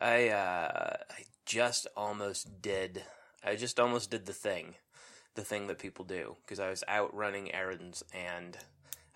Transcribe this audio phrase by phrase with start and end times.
[0.00, 3.02] I uh, I just almost did.
[3.44, 4.74] I just almost did the thing,
[5.34, 8.56] the thing that people do because I was out running errands and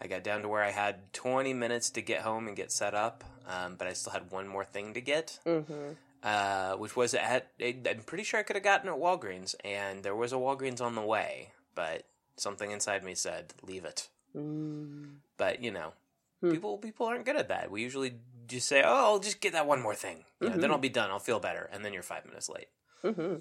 [0.00, 2.94] I got down to where I had 20 minutes to get home and get set
[2.94, 5.92] up, um, but I still had one more thing to get, Mm-hmm.
[6.22, 7.48] uh, which was at.
[7.62, 10.94] I'm pretty sure I could have gotten at Walgreens, and there was a Walgreens on
[10.94, 12.04] the way, but
[12.36, 15.16] something inside me said, "Leave it." Mm.
[15.36, 15.92] But you know,
[16.40, 16.50] Hmm.
[16.50, 17.70] people people aren't good at that.
[17.70, 18.14] We usually
[18.46, 20.24] just say, "Oh, I'll just get that one more thing.
[20.40, 20.70] You know, Then.
[20.70, 21.10] I'll be done.
[21.10, 22.68] I'll feel better." And then you're five minutes late.
[23.02, 23.36] hmm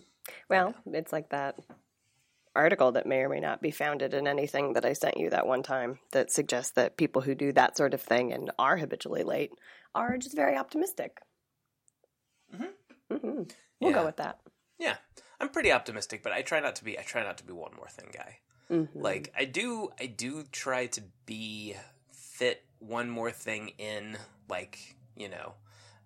[0.50, 1.59] Well, it's like that
[2.55, 5.48] article that may or may not be founded in anything that I sent you that
[5.48, 9.23] one time that suggests that people who do that sort of thing and are habitually
[9.23, 9.52] late
[9.95, 11.20] are just very optimistic.
[12.54, 12.73] Mhm.
[13.09, 13.44] hmm
[13.80, 14.40] We'll go with that.
[14.78, 14.98] Yeah,
[15.40, 16.98] I'm pretty optimistic, but I try not to be.
[16.98, 18.40] I try not to be one more thing guy.
[18.70, 18.90] Mhm.
[18.95, 21.76] Like I do, I do try to be
[22.12, 24.18] fit one more thing in,
[24.50, 25.54] like you know,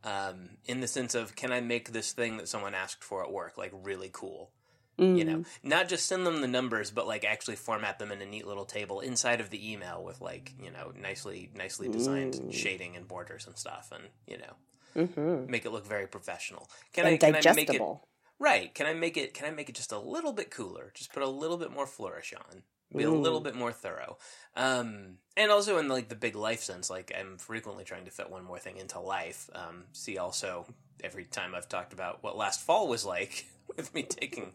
[0.04, 3.32] um, in the sense of can I make this thing that someone asked for at
[3.32, 4.52] work like really cool?
[5.00, 8.26] You know, not just send them the numbers, but like actually format them in a
[8.26, 12.52] neat little table inside of the email with like you know nicely nicely designed Mm.
[12.52, 14.54] shading and borders and stuff, and you know
[15.06, 16.70] hmm make it look very professional.
[16.94, 17.82] Can and I can I make it.
[18.40, 18.74] Right.
[18.74, 20.92] Can I make it can I make it just a little bit cooler?
[20.94, 22.64] Just put a little bit more flourish on.
[22.96, 24.18] Be a little bit more thorough.
[24.56, 28.30] Um and also in like the big life sense, like I'm frequently trying to fit
[28.30, 29.50] one more thing into life.
[29.54, 30.66] Um see also
[31.04, 33.46] every time I've talked about what last fall was like
[33.78, 34.54] with me taking,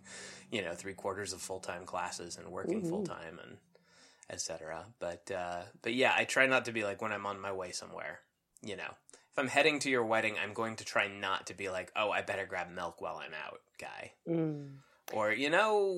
[0.51, 2.89] you know, three quarters of full time classes and working Mhm.
[2.89, 3.59] full time and
[4.31, 4.87] etc.
[4.99, 7.71] But uh but yeah, I try not to be like when I'm on my way
[7.73, 8.21] somewhere,
[8.63, 8.95] you know.
[9.31, 12.11] If I'm heading to your wedding, I'm going to try not to be like, "Oh,
[12.11, 14.13] I better grab milk while I'm out," guy.
[14.29, 14.77] Mm.
[15.13, 15.97] Or, you know,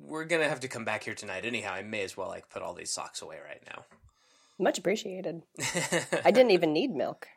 [0.00, 1.72] we're going to have to come back here tonight anyhow.
[1.74, 3.84] I may as well like put all these socks away right now.
[4.58, 5.42] Much appreciated.
[6.24, 7.28] I didn't even need milk.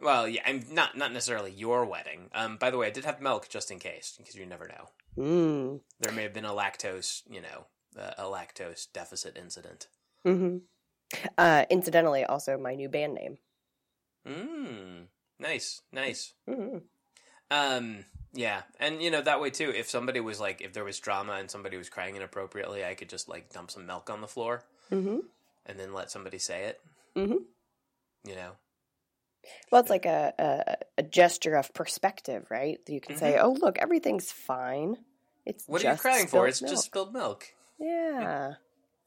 [0.00, 2.30] well, yeah, I'm not not necessarily your wedding.
[2.34, 4.88] Um by the way, I did have milk just in case because you never know.
[5.16, 5.80] Mm.
[6.00, 7.66] There may have been a lactose, you know,
[7.98, 9.86] uh, a lactose deficit incident.
[10.24, 10.58] hmm
[11.38, 13.38] Uh, incidentally, also my new band name.
[14.26, 15.06] Mm.
[15.38, 15.82] Nice.
[15.92, 16.32] Nice.
[16.48, 16.78] hmm
[17.50, 18.04] Um,
[18.34, 19.70] yeah, and you know that way too.
[19.70, 23.08] If somebody was like, if there was drama and somebody was crying inappropriately, I could
[23.08, 25.20] just like dump some milk on the floor hmm
[25.66, 26.80] and then let somebody say it.
[27.16, 27.38] Mhm.
[28.26, 28.50] You know,
[29.70, 32.78] Well, it's like a, a a gesture of perspective, right?
[32.88, 34.96] You can say, "Oh, look, everything's fine.
[35.46, 35.72] It's Mm-hmm.
[35.72, 36.46] what are you crying for?
[36.48, 37.46] It's milk." just spilled milk,
[37.78, 38.54] yeah."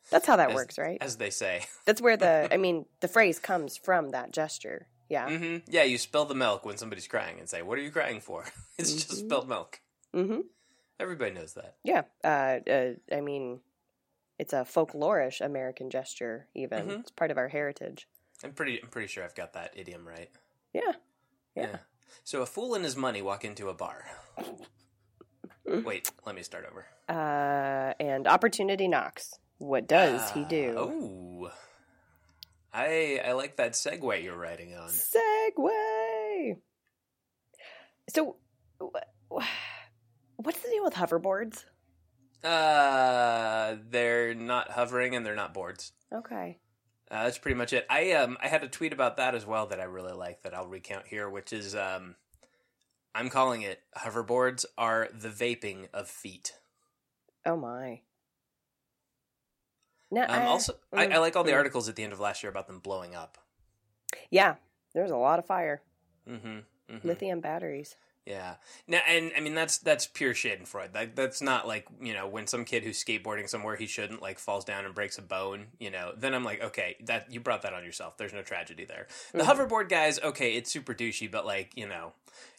[0.09, 0.97] That's how that As- works, right?
[1.01, 1.65] as they say.
[1.85, 4.87] That's where the I mean, the phrase comes from that gesture.
[5.09, 5.29] Yeah.
[5.37, 8.19] hmm Yeah, you spill the milk when somebody's crying and say, "What are you crying
[8.21, 8.45] for?"
[8.77, 9.25] it's just Mhm.
[9.25, 9.79] spilled milk.
[10.13, 10.41] hmm
[10.99, 11.75] Everybody knows that.
[11.83, 12.03] Yeah.
[12.23, 13.61] Uh, uh, I mean,
[14.39, 16.47] it's a folklorish American gesture.
[16.55, 16.99] Even Mhm.
[17.01, 18.07] it's part of our heritage.
[18.43, 18.81] I'm pretty.
[18.81, 20.29] I'm pretty sure I've got that idiom right.
[20.73, 20.93] Yeah.
[21.55, 21.77] Yeah.
[22.23, 24.05] So a fool and his money walk into a bar.
[25.65, 26.85] Wait, let me start over.
[27.09, 29.39] Uh, and opportunity knocks.
[29.57, 30.73] What does he do?
[30.77, 31.51] Oh,
[32.77, 34.89] I I like that segue you're writing on.
[34.89, 36.57] Segue.
[38.13, 38.35] So,
[40.37, 41.65] what's the deal with hoverboards?
[42.43, 45.91] Uh, they're not hovering and they're not boards.
[46.13, 46.59] Okay.
[47.09, 47.87] Uh, that's pretty much it.
[47.89, 50.53] I um I had a tweet about that as well that I really like that
[50.53, 52.15] I'll recount here, which is um
[53.15, 56.53] I'm calling it hoverboards are the vaping of feet.
[57.43, 58.01] Oh my.
[60.09, 61.57] No, Um, uh, also, I, I like all the mm.
[61.57, 63.37] articles at the end of last year about them blowing up.
[64.31, 64.55] yeah,
[64.93, 65.81] there's a lot of fire.
[66.29, 66.59] Mm-hmm.
[66.89, 67.95] hmm Lithium batteries.
[68.25, 68.55] Yeah.
[68.87, 70.91] Now, and I mean that's that's pure Schadenfreude.
[70.91, 74.37] That, that's not like you know when some kid who's skateboarding somewhere he shouldn't like
[74.37, 75.67] falls down and breaks a bone.
[75.79, 78.17] You know, then I'm like, okay, that you brought that on yourself.
[78.17, 79.07] There's no tragedy there.
[79.31, 79.45] The Mhm.
[79.45, 82.11] hoverboard guys, okay, it's super douchey, but like you know,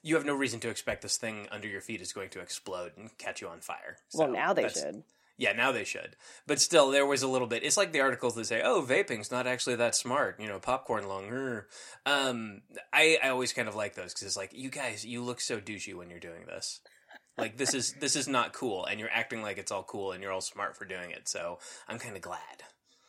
[0.03, 2.93] you have no reason to expect this thing under your feet is going to explode
[2.97, 3.99] and catch you on fire.
[4.15, 5.03] well, now they should.
[5.39, 6.17] Yeah, now they should.
[6.49, 7.63] But still, there was a little bit.
[7.63, 11.09] It's like the articles that say, "Oh, vaping's not actually that smart." You know, popcorn
[11.09, 11.63] lung.
[12.05, 12.63] Um,
[12.93, 15.61] I I always kind of like those because it's like, you guys, you look so
[15.61, 16.81] douchey when you're doing this.
[17.39, 20.23] Like this is this is not cool, and you're acting like it's all cool, and
[20.23, 21.29] you're all smart for doing it.
[21.29, 22.65] So I'm kind of glad.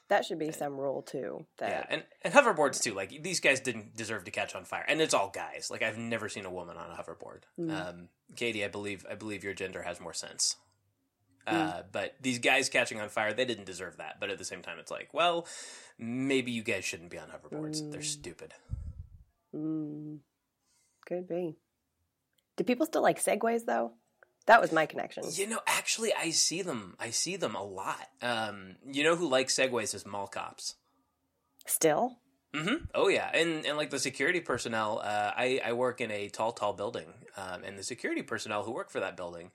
[0.10, 1.46] That should be some rule too.
[1.60, 2.94] Yeah, and and hoverboards too.
[2.94, 5.70] Like these guys didn't deserve to catch on fire, and it's all guys.
[5.72, 7.42] Like I've never seen a woman on a hoverboard.
[7.60, 7.90] Mm.
[7.90, 10.58] Um, Katie, I believe I believe your gender has more sense.
[11.48, 14.20] Uh, But these guys catching on fire, they didn't deserve that.
[14.20, 15.48] But at the same time, it's like, well,
[15.98, 17.90] maybe you guys shouldn't be on hoverboards.
[17.92, 18.06] They're Mm.
[18.06, 18.54] stupid.
[19.56, 20.20] mm,
[21.06, 21.58] could be.
[22.56, 23.94] Do people still like segways though?
[24.46, 25.24] That was my connection.
[25.32, 26.96] You know, actually, I see them.
[27.00, 28.10] I see them a lot.
[28.22, 30.76] Um, you know who likes segways is mall cops.
[31.66, 32.18] Still,
[32.54, 32.86] Mm-hmm.
[32.96, 36.52] Oh yeah, and and like the security personnel, uh, I I work in a tall,
[36.52, 39.52] tall building, um, and the security personnel who work for that building,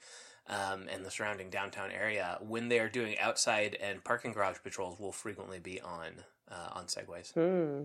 [0.49, 4.99] um, and the surrounding downtown area, when they are doing outside and parking garage patrols,
[4.99, 7.33] will frequently be on uh, on segways.
[7.33, 7.85] Hmm.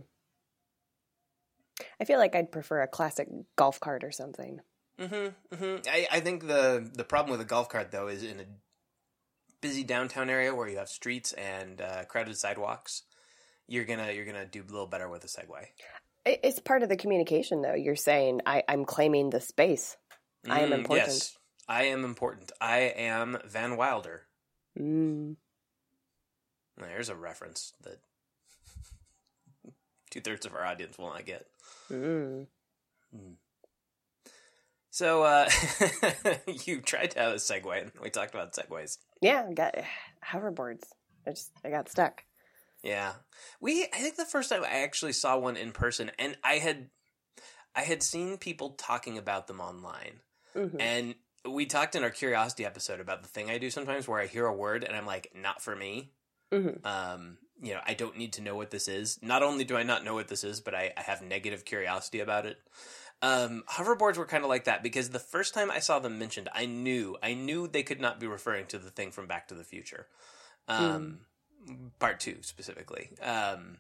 [2.00, 4.60] I feel like I'd prefer a classic golf cart or something.
[5.00, 5.90] Mm-hmm, mm-hmm.
[5.90, 8.46] I, I think the the problem with a golf cart though is in a
[9.62, 13.04] busy downtown area where you have streets and uh, crowded sidewalks,
[13.68, 15.68] you're gonna you're gonna do a little better with a Segway.
[16.26, 17.76] It's part of the communication, though.
[17.76, 19.96] You're saying I, I'm claiming the space.
[20.48, 21.08] I am Mm, important.
[21.08, 21.38] Yes,
[21.70, 22.52] I am important.
[22.60, 24.24] I am Van Wilder.
[24.78, 25.36] Mm.
[26.78, 28.00] There's a reference that
[30.10, 31.46] two thirds of our audience will not get.
[31.92, 32.48] Mm.
[34.90, 35.48] So uh,
[36.66, 38.98] you tried to have a Segway, and we talked about Segways.
[39.22, 39.76] Yeah, I got
[40.26, 40.86] hoverboards.
[41.28, 42.24] I just I got stuck.
[42.84, 43.14] Yeah.
[43.62, 46.90] We I think the first time I actually saw one in person and I had
[47.76, 50.22] I had seen people talking about them online.
[50.56, 50.78] Mhm.
[50.80, 51.16] And
[51.48, 54.46] we talked in our curiosity episode about the thing I do sometimes where I hear
[54.46, 56.12] a word and I'm like not for me.
[56.52, 56.86] Mhm.
[56.86, 59.20] Um you know, I don't need to know what this is.
[59.22, 62.22] Not only do I not know what this is, but I, I have negative curiosity
[62.22, 62.58] about it.
[63.22, 66.48] Um, hoverboards were kind of like that because the first time I saw them mentioned,
[66.54, 69.56] I knew I knew they could not be referring to the thing from Back to
[69.56, 70.08] the Future,
[70.70, 71.20] um,
[72.00, 73.10] part two specifically.
[73.22, 73.78] Um,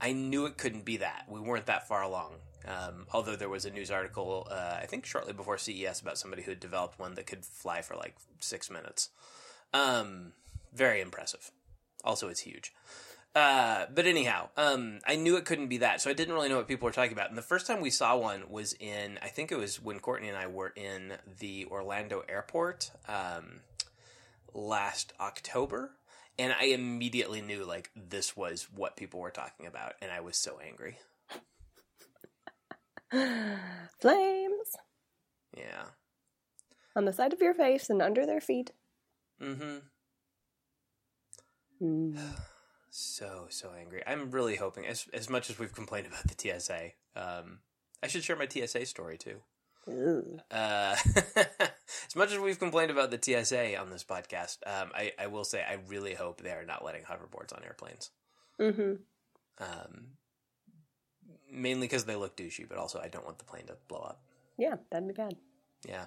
[0.00, 1.26] I knew it couldn't be that.
[1.28, 2.34] We weren't that far along.
[2.66, 6.42] Um, although there was a news article, uh, I think shortly before CES, about somebody
[6.42, 9.10] who had developed one that could fly for like six minutes.
[9.72, 10.32] Um,
[10.72, 11.50] very impressive.
[12.04, 12.72] Also, it's huge.
[13.34, 16.56] Uh, but anyhow, um, I knew it couldn't be that, so I didn't really know
[16.56, 17.28] what people were talking about.
[17.28, 20.28] And the first time we saw one was in, I think it was when Courtney
[20.28, 23.60] and I were in the Orlando airport um,
[24.52, 25.92] last October,
[26.38, 30.36] and I immediately knew like this was what people were talking about, and I was
[30.36, 30.98] so angry.
[34.00, 34.76] Flames
[35.56, 35.84] Yeah.
[36.94, 38.72] on the side of your face and under their feet.
[39.42, 39.78] Mm-hmm.
[41.82, 42.18] Mm.
[42.92, 44.02] So so angry.
[44.04, 47.60] I'm really hoping, as as much as we've complained about the TSA, um,
[48.02, 49.42] I should share my TSA story too.
[49.88, 50.96] Uh,
[51.36, 55.44] as much as we've complained about the TSA on this podcast, um, I, I will
[55.44, 58.10] say I really hope they are not letting hoverboards on airplanes.
[58.58, 58.94] Mm-hmm.
[59.58, 60.06] Um,
[61.50, 64.22] mainly because they look douchey, but also I don't want the plane to blow up.
[64.56, 65.36] Yeah, that'd be bad.
[65.86, 66.06] Yeah.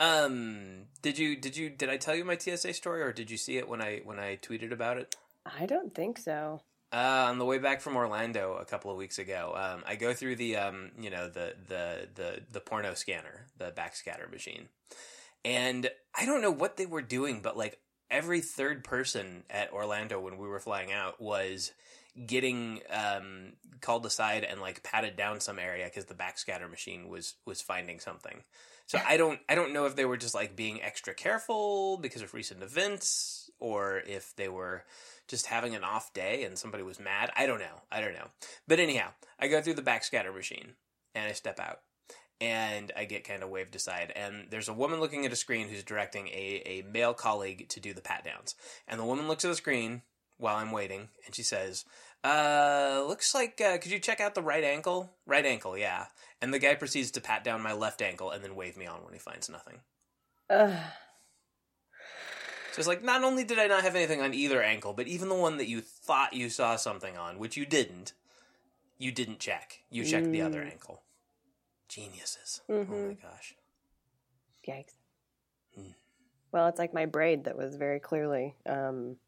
[0.00, 3.36] Um, did you did you did I tell you my TSA story, or did you
[3.36, 5.14] see it when I when I tweeted about it?
[5.46, 6.62] I don't think so.
[6.94, 10.14] Uh, on the way back from Orlando a couple of weeks ago, um, I go
[10.14, 14.68] through the um, you know the the the the porno scanner, the backscatter machine,
[15.44, 17.80] and I don't know what they were doing, but like
[18.12, 21.72] every third person at Orlando when we were flying out was
[22.26, 27.34] getting um, called aside and like patted down some area because the backscatter machine was
[27.44, 28.44] was finding something.
[28.86, 32.22] So I don't I don't know if they were just like being extra careful because
[32.22, 34.84] of recent events or if they were
[35.28, 37.30] just having an off day and somebody was mad.
[37.36, 37.82] I don't know.
[37.90, 38.28] I don't know.
[38.68, 40.72] But anyhow, I go through the backscatter machine
[41.14, 41.80] and I step out
[42.40, 44.12] and I get kind of waved aside.
[44.14, 47.80] And there's a woman looking at a screen who's directing a, a male colleague to
[47.80, 48.54] do the pat downs.
[48.86, 50.02] And the woman looks at the screen
[50.36, 51.84] while I'm waiting and she says,
[52.22, 55.12] uh, looks like, uh, could you check out the right ankle?
[55.26, 56.06] Right ankle, yeah.
[56.40, 59.04] And the guy proceeds to pat down my left ankle and then wave me on
[59.04, 59.80] when he finds nothing.
[60.50, 60.74] Ugh.
[62.74, 65.28] So it's like, not only did I not have anything on either ankle, but even
[65.28, 68.14] the one that you thought you saw something on, which you didn't,
[68.98, 69.84] you didn't check.
[69.90, 70.72] You checked the other Mm.
[70.72, 71.02] ankle.
[71.88, 72.62] Geniuses.
[72.68, 73.22] Oh my Mhm.
[73.22, 73.54] gosh.
[74.66, 74.94] Yikes.
[75.76, 75.92] Hmm.
[76.50, 79.18] Well, it's like my braid that was very clearly um,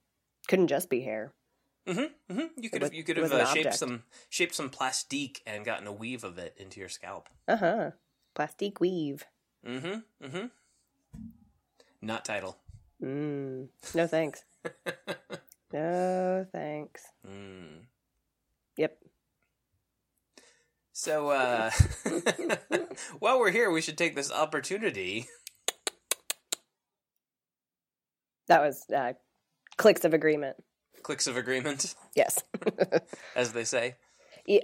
[0.49, 1.33] couldn't just be hair.
[1.87, 2.61] Mm-hmm, mm-hmm.
[2.61, 5.93] You could have you could have uh, shaped some shaped some plastique and gotten a
[5.93, 7.29] weave of it into your scalp.
[7.47, 7.91] Uh huh.
[8.35, 9.25] Plastique weave.
[9.65, 10.27] Mm-hmm.
[10.27, 10.47] Mm-hmm.
[12.03, 12.59] Not title.
[13.03, 13.69] Mm.
[13.95, 14.43] No thanks.
[15.73, 17.03] no thanks.
[17.27, 17.85] Mm.
[18.77, 18.99] Yep.
[20.93, 21.71] So uh
[23.19, 25.27] while we're here, we should take this opportunity.
[28.49, 29.15] That was uh,
[29.77, 30.57] clicks of agreement.
[31.03, 32.43] Clicks of agreement, Yes.
[33.37, 33.97] as they say.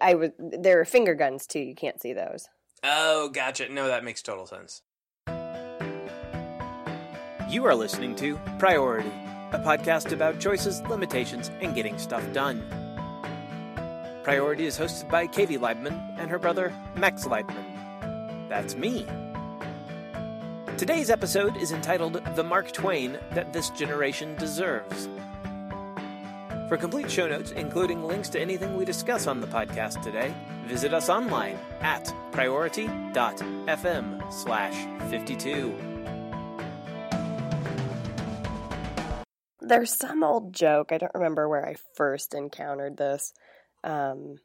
[0.00, 0.30] I was.
[0.38, 1.58] There are finger guns too.
[1.58, 2.48] You can't see those.
[2.84, 3.68] Oh, gotcha.
[3.68, 4.82] No, that makes total sense.
[7.52, 9.12] You are listening to Priority,
[9.52, 12.64] a podcast about choices, limitations, and getting stuff done.
[14.22, 18.48] Priority is hosted by Katie Leibman and her brother Max Leibman.
[18.48, 19.06] That's me.
[20.78, 25.10] Today's episode is entitled The Mark Twain That This Generation Deserves.
[26.70, 30.32] For complete show notes, including links to anything we discuss on the podcast today,
[30.64, 33.02] visit us online at priority.fm
[34.32, 35.91] slash 52.
[39.72, 40.92] There's some old joke.
[40.92, 43.32] I don't remember where I first encountered this.
[43.82, 44.36] Um,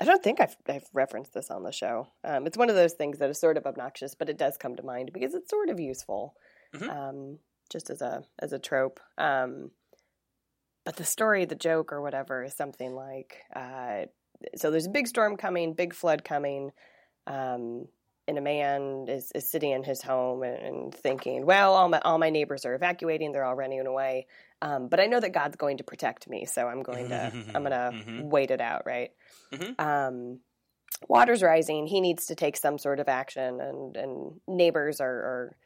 [0.00, 2.06] I don't think I've, I've referenced this on the show.
[2.22, 4.76] Um, it's one of those things that is sort of obnoxious, but it does come
[4.76, 6.34] to mind because it's sort of useful,
[6.76, 6.88] Mhm.
[6.88, 7.38] um,
[7.70, 9.00] just as a as a trope.
[9.18, 9.72] Um,
[10.84, 14.02] but the story, the joke, or whatever, is something like: uh,
[14.54, 16.70] so there's a big storm coming, big flood coming,
[17.26, 17.88] um,
[18.28, 22.00] and a man is, is sitting in his home and, and thinking, "Well, all my
[22.04, 24.26] all my neighbors are evacuating; they're all running away."
[24.62, 27.62] Um, but I know that God's going to protect me, so I'm going to I'm
[27.62, 28.30] going to Mhm.
[28.30, 29.12] wait it out, right?
[29.52, 29.80] Mhm.
[29.80, 30.40] Um,
[31.08, 31.86] water's rising.
[31.86, 35.56] He needs to take some sort of action, and and neighbors are, are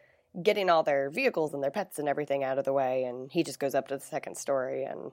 [0.42, 3.42] getting all their vehicles and their pets and everything out of the way, and he
[3.42, 5.12] just goes up to the second story and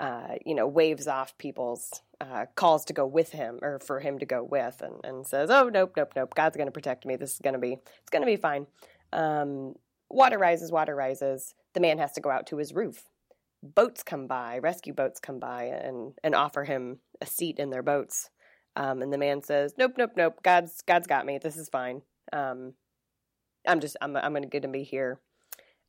[0.00, 4.18] uh, you know waves off people's uh, calls to go with him or for him
[4.18, 6.34] to go with, and, and says, "Oh nope, nope, nope.
[6.34, 7.16] God's going to protect me.
[7.16, 8.66] This is going to be it's going to be fine."
[9.12, 9.74] Um,
[10.10, 11.54] water rises, water rises.
[11.74, 13.04] The man has to go out to his roof
[13.74, 17.82] boats come by, rescue boats come by, and and offer him a seat in their
[17.82, 18.30] boats.
[18.76, 20.42] Um, and the man says, "Nope, nope, nope.
[20.42, 21.38] God's God's got me.
[21.38, 22.02] This is fine.
[22.32, 22.74] Um,
[23.66, 25.20] I'm just I'm I'm gonna get to be here."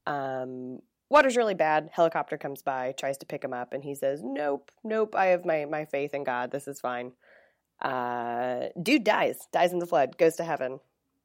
[0.05, 0.79] Um,
[1.09, 1.89] water's really bad.
[1.93, 5.15] Helicopter comes by, tries to pick him up, and he says, "Nope, nope.
[5.15, 6.51] I have my my faith in God.
[6.51, 7.13] This is fine."
[7.81, 10.79] Uh, dude dies, dies in the flood, goes to heaven,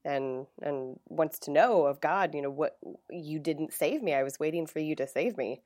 [0.04, 2.34] and and wants to know of God.
[2.34, 2.78] You know what?
[3.10, 4.14] You didn't save me.
[4.14, 5.62] I was waiting for you to save me.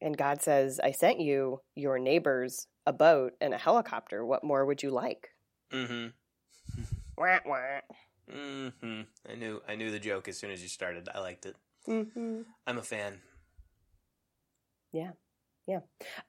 [0.00, 4.26] And God says, I sent you your neighbors a boat and a helicopter.
[4.26, 5.30] What more would you like?
[5.72, 6.08] Mm-hmm.
[7.16, 7.80] Wah, wah.
[8.34, 9.02] Mm-hmm.
[9.30, 11.08] I knew I knew the joke as soon as you started.
[11.14, 11.54] I liked it.
[11.88, 12.42] Mm-hmm.
[12.66, 13.20] I'm a fan.
[14.92, 15.12] Yeah,
[15.66, 15.80] yeah.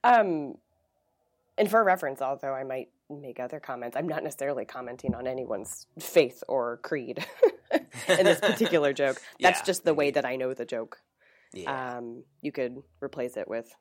[0.02, 0.54] Um,
[1.58, 5.86] and for reference, although I might make other comments, I'm not necessarily commenting on anyone's
[6.00, 7.24] faith or creed
[8.08, 9.20] in this particular joke.
[9.40, 10.98] That's Yeah, just the way that I know the joke.
[11.52, 11.96] Yeah.
[11.98, 13.72] Um, you could replace it with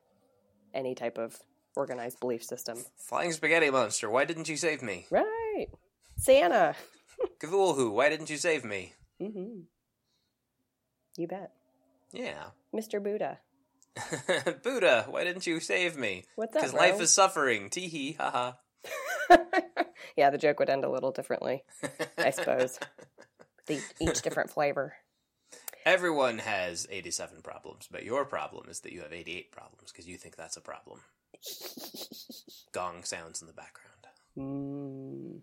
[0.74, 1.39] any type of
[1.75, 2.77] organized belief system.
[2.98, 5.08] Flying spaghetti monster, why didn't you save me?
[5.10, 5.68] Right.
[6.18, 6.75] Santa.
[7.39, 8.94] Cthulhu, why didn't you save me?
[9.20, 9.62] hmm
[11.18, 11.51] You bet.
[12.13, 12.46] Yeah.
[12.74, 13.03] Mr.
[13.03, 13.39] Buddha.
[14.63, 16.24] Buddha, why didn't you save me?
[16.36, 17.70] What's up, Because life is suffering.
[17.70, 18.53] Tee hee, haha.
[20.17, 21.63] yeah, the joke would end a little differently,
[22.17, 22.79] I suppose.
[23.65, 24.93] The, each different flavor.
[25.86, 30.17] Everyone has 87 problems, but your problem is that you have 88 problems because you
[30.17, 31.00] think that's a problem.
[32.74, 34.08] Gong sounds in the background.
[34.38, 35.39] Mm,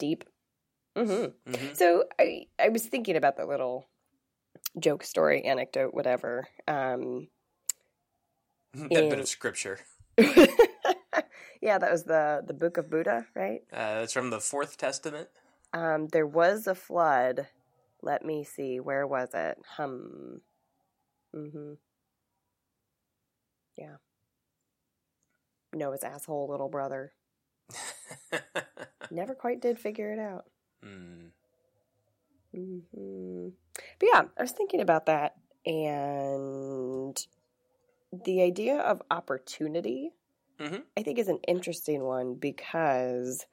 [0.00, 0.24] deep.
[0.96, 3.86] hmm hmm So I, I was thinking about the little
[4.78, 6.48] joke story, anecdote, whatever.
[6.66, 7.28] Um,
[8.74, 9.78] that bit of scripture.
[10.18, 13.60] yeah, that was the the Book of Buddha, right?
[13.72, 15.28] Uh, that's from the Fourth Testament.
[15.72, 17.48] Um, there was a flood.
[18.02, 18.80] Let me see.
[18.80, 19.58] Where was it?
[19.76, 20.40] Hum.
[21.34, 21.74] Mm-hmm.
[23.76, 23.96] Yeah.
[25.74, 27.12] Noah's asshole little brother.
[29.10, 30.44] Never quite did figure it out.
[30.84, 31.30] mm.
[32.54, 33.48] Hmm
[33.98, 37.26] But yeah, I was thinking about that and
[38.12, 40.12] the idea of opportunity,
[40.58, 40.84] Mhm.
[40.96, 43.46] I think, is an interesting one because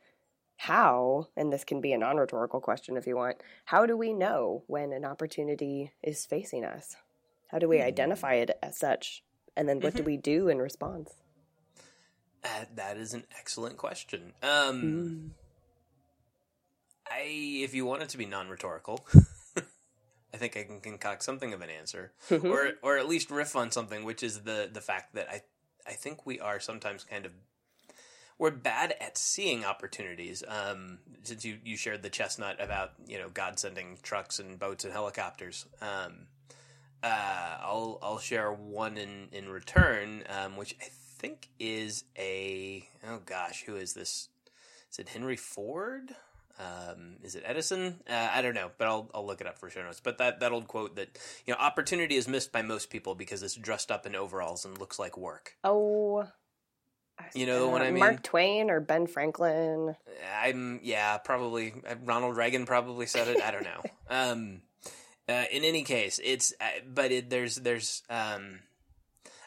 [0.57, 4.13] how, and this can be a non rhetorical question if you want, how do we
[4.13, 6.95] know when an opportunity is facing us?
[7.47, 7.85] How do we Hmm.
[7.85, 9.23] identify it as such?
[9.57, 11.15] And then what do we do in response?
[12.43, 14.33] Uh, that is an excellent question.
[14.41, 15.40] Um, Mm.
[17.11, 17.23] I,
[17.63, 19.05] if you want it to be non-rhetorical,
[20.33, 22.47] I think I can concoct something of an answer, Mm-hmm.
[22.47, 25.41] or or at least riff on something, which is the the fact that I
[25.85, 27.31] I think we are sometimes kind of
[28.39, 30.43] we're bad at seeing opportunities.
[30.47, 34.83] Um, since you you shared the chestnut about you know God sending trucks and boats
[34.85, 35.65] and helicopters.
[35.81, 36.27] Um,
[37.03, 40.85] uh, I'll I'll share one in in return, um, which I
[41.19, 44.29] think is a oh gosh, who is this?
[44.91, 46.15] Is it Henry Ford?
[46.61, 47.99] Um, is it Edison?
[48.09, 49.99] Uh, I don't know, but I'll I'll look it up for show notes.
[49.99, 53.41] But that that old quote that you know opportunity is missed by most people because
[53.41, 55.55] it's dressed up in overalls and looks like work.
[55.63, 56.27] Oh.
[57.35, 57.99] You know what I mean?
[57.99, 59.95] Mark Twain or Ben Franklin.
[60.41, 63.41] I'm yeah, probably uh, Ronald Reagan probably said it.
[63.41, 63.81] I don't know.
[64.09, 64.61] um,
[65.29, 68.59] uh, in any case, it's uh, but it, there's there's um,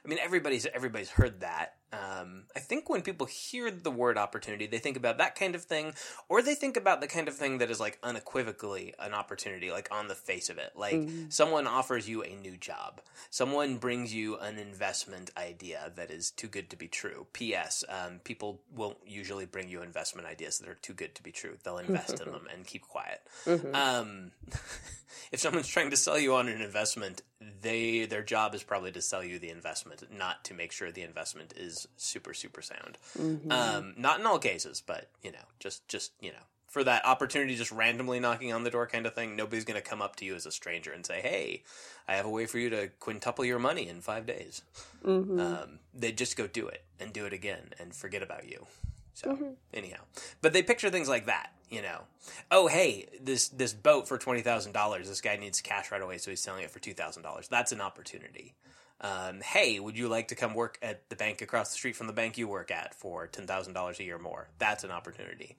[0.04, 1.74] I mean everybody's everybody's heard that.
[1.94, 5.64] Um, I think when people hear the word opportunity, they think about that kind of
[5.64, 5.94] thing,
[6.28, 9.88] or they think about the kind of thing that is like unequivocally an opportunity, like
[9.90, 10.72] on the face of it.
[10.76, 11.32] Like mm.
[11.32, 16.48] someone offers you a new job, someone brings you an investment idea that is too
[16.48, 17.26] good to be true.
[17.32, 17.84] P.S.
[17.88, 21.56] Um, people won't usually bring you investment ideas that are too good to be true.
[21.62, 23.20] They'll invest in them and keep quiet.
[23.46, 23.74] Mm-hmm.
[23.74, 24.30] Um,
[25.32, 27.22] if someone's trying to sell you on an investment,
[27.62, 31.02] they their job is probably to sell you the investment, not to make sure the
[31.02, 32.98] investment is super super sound.
[33.18, 33.50] Mm-hmm.
[33.50, 37.54] Um, not in all cases, but you know, just just you know, for that opportunity,
[37.54, 39.36] just randomly knocking on the door kind of thing.
[39.36, 41.62] Nobody's going to come up to you as a stranger and say, "Hey,
[42.08, 44.62] I have a way for you to quintuple your money in five days."
[45.04, 45.40] Mm-hmm.
[45.40, 48.66] Um, they just go do it and do it again and forget about you.
[49.14, 49.50] So mm-hmm.
[49.72, 50.00] anyhow,
[50.42, 52.02] but they picture things like that, you know.
[52.50, 55.08] Oh, hey, this this boat for twenty thousand dollars.
[55.08, 57.48] This guy needs cash right away, so he's selling it for two thousand dollars.
[57.48, 58.54] That's an opportunity.
[59.00, 62.06] Um, hey, would you like to come work at the bank across the street from
[62.06, 64.48] the bank you work at for ten thousand dollars a year more?
[64.58, 65.56] That's an opportunity.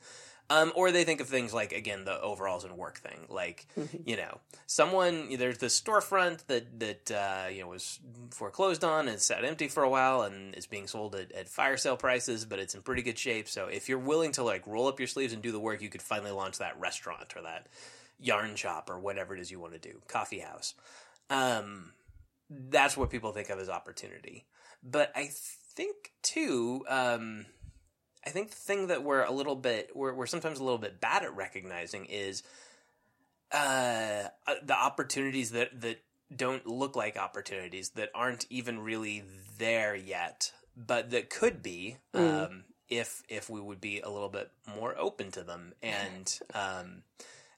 [0.48, 3.98] Um, or they think of things like again the overalls and work thing, like mm-hmm.
[4.06, 8.00] you know someone there's this storefront that that uh, you know was
[8.30, 11.78] foreclosed on and sat empty for a while and is being sold at, at, fire
[11.78, 13.50] sale prices, but it's in pretty good shape.
[13.50, 15.90] So if you're willing to like roll up your sleeves and do the work, you
[15.90, 17.66] could finally launch that restaurant or that
[18.20, 20.76] yarn shop or whatever it is you want to do, coffee house.
[21.32, 21.94] Um,
[22.50, 24.46] that's what people think of as opportunity.
[24.84, 25.30] But I
[25.76, 26.86] think too.
[26.88, 27.46] Um,
[28.26, 31.00] I think the thing that we're a little bit we're, we're sometimes a little bit
[31.00, 32.44] bad at recognizing is
[33.52, 36.02] uh, uh, the opportunities that that
[36.36, 39.24] don't look like opportunities that aren't even really
[39.58, 42.46] there yet, but that could be mm.
[42.46, 45.74] um, if if we would be a little bit more open to them.
[45.82, 47.04] And um,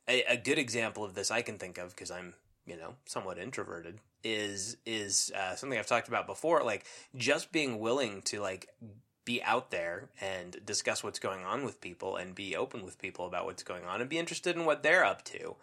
[0.08, 2.34] a, a, good example of this I can think of because I'm
[2.66, 6.64] you know somewhat introverted is is uh, something I've talked about before.
[6.64, 8.68] Like just being willing to like
[9.28, 13.26] be out there and discuss what's going on with people and be open with people
[13.26, 15.58] about what's going on and be interested in what they're up to.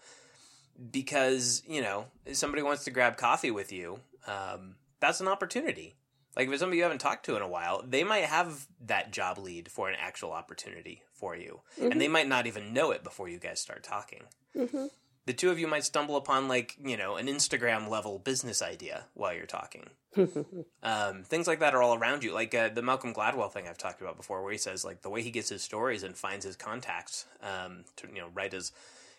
[0.92, 5.94] Because, you know, if somebody wants to grab coffee with you, um, that's an opportunity.
[6.36, 9.12] Like if it's somebody you haven't talked to in a while, they might have that
[9.12, 11.60] job lead for an actual opportunity for you.
[11.80, 11.92] Mm-hmm.
[11.92, 14.24] And they might not even know it before you guys start talking.
[14.54, 14.86] Mm-hmm
[15.26, 19.06] the two of you might stumble upon like you know an instagram level business idea
[19.14, 19.90] while you're talking.
[20.82, 22.34] Um, things like that are all around you.
[22.34, 25.08] Like uh, the malcolm gladwell thing i've talked about before where he says like the
[25.08, 28.70] way he gets his stories and finds his contacts um, to you know write his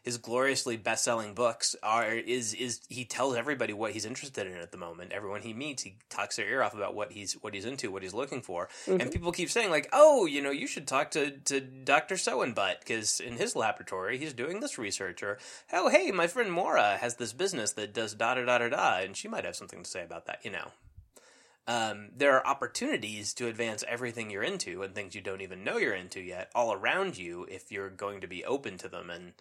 [0.05, 4.71] his gloriously best-selling books are is is he tells everybody what he's interested in at
[4.71, 5.11] the moment.
[5.11, 8.03] Everyone he meets, he talks their ear off about what he's what he's into, what
[8.03, 9.01] he's looking for, mm-hmm.
[9.01, 12.43] and people keep saying like, "Oh, you know, you should talk to to Doctor So
[12.43, 15.39] and Butt because in his laboratory he's doing this research." Or,
[15.73, 18.97] "Oh, hey, my friend Mora has this business that does da da da da da,
[18.99, 20.67] and she might have something to say about that." You know.
[21.67, 25.77] Um, there are opportunities to advance everything you're into and things you don't even know
[25.77, 29.33] you're into yet all around you if you're going to be open to them and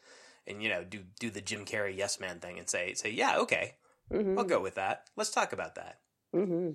[0.46, 3.38] and you know do do the Jim Carrey yes man thing and say say yeah
[3.38, 3.74] okay
[4.12, 4.38] mm-hmm.
[4.38, 5.08] I'll go with that.
[5.16, 5.98] Let's talk about that.
[6.34, 6.70] Mm-hmm.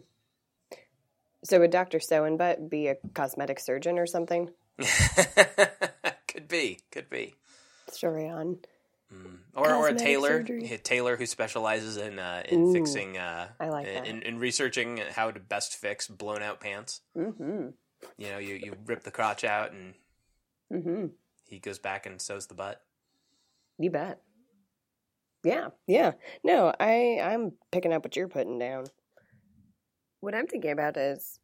[1.44, 4.50] So would Doctor Sowenbutt be a cosmetic surgeon or something?
[6.28, 7.36] could be, could be.
[7.92, 8.58] Story on.
[9.14, 9.38] Mm.
[9.56, 13.70] Or, or a tailor, a tailor who specializes in uh, in Ooh, fixing, uh, I
[13.70, 17.02] like in, in, in, researching how to best fix blown out pants.
[17.18, 17.70] Mm-hmm.
[18.18, 19.94] You know, you, you rip the crotch out and
[20.72, 21.06] mm-hmm.
[21.48, 22.84] he goes back and sews the butt.
[23.80, 24.20] You bet.
[25.44, 26.13] Yeah, yeah.
[26.44, 28.86] No, I I'm picking up what you're putting down.
[30.20, 31.39] What I'm thinking about is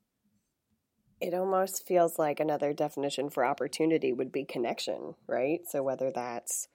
[1.21, 5.61] it almost feels like another definition for opportunity would be connection, right?
[5.69, 6.67] So whether that's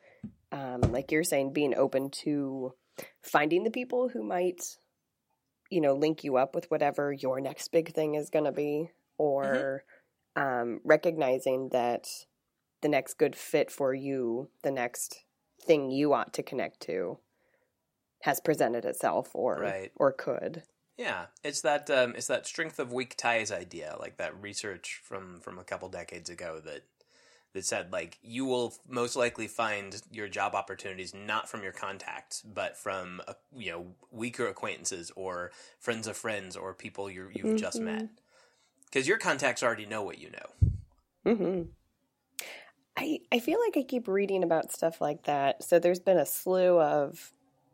[0.52, 2.74] um, like you're saying, being open to
[3.22, 4.78] finding the people who might,
[5.70, 8.90] you know, link you up with whatever your next big thing is going to be,
[9.16, 9.84] or
[10.36, 10.42] mm-hmm.
[10.42, 12.06] um, recognizing that
[12.82, 15.24] the next good fit for you, the next
[15.60, 17.18] thing you want to connect to
[18.22, 19.92] has presented itself or right.
[19.96, 20.62] or could.
[20.96, 25.40] Yeah, it's that um, it's that strength of weak ties idea, like that research from
[25.40, 26.82] from a couple decades ago that
[27.54, 32.42] that said like you will most likely find your job opportunities not from your contacts,
[32.42, 37.46] but from uh, you know weaker acquaintances or friends of friends or people you you've
[37.46, 37.56] mm-hmm.
[37.56, 38.08] just met,
[38.84, 40.70] because your contacts already know what you know.
[41.32, 41.62] Mm-hmm.
[43.00, 45.62] I, I feel like I keep reading about stuff like that.
[45.64, 47.32] So there's been a slew of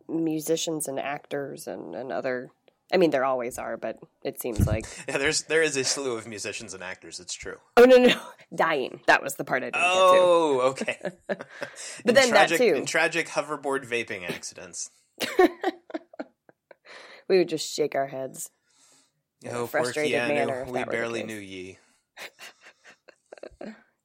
[0.09, 2.49] musicians and actors and, and other
[2.93, 6.17] I mean there always are, but it seems like Yeah, there's there is a slew
[6.17, 7.57] of musicians and actors, it's true.
[7.77, 8.21] Oh no no.
[8.55, 9.01] Dying.
[9.09, 10.99] That was the part I didn't oh, okay.
[11.27, 11.45] but
[12.05, 12.75] then tragic, that too.
[12.77, 14.91] In tragic hoverboard vaping accidents.
[17.29, 18.51] we would just shake our heads.
[19.43, 20.29] in Oh, frustrated Keanu.
[20.29, 20.65] manner.
[20.67, 21.79] We that were the barely knew ye.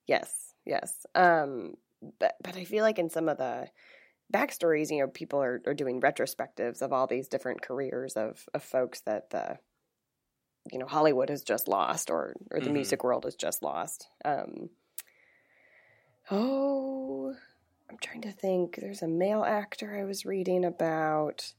[0.07, 1.05] Yes, yes.
[1.15, 1.75] Um,
[2.19, 3.69] but but I feel like in some of the
[4.33, 8.63] backstories, you know, people are, are doing retrospectives of all these different careers of of
[8.63, 9.57] folks that the
[10.71, 12.73] you know Hollywood has just lost or or the Mhm.
[12.73, 14.07] music world has just lost.
[14.25, 14.69] Um,
[16.29, 17.35] oh,
[17.89, 18.77] I'm trying to think.
[18.77, 21.53] There's a male actor I was reading about.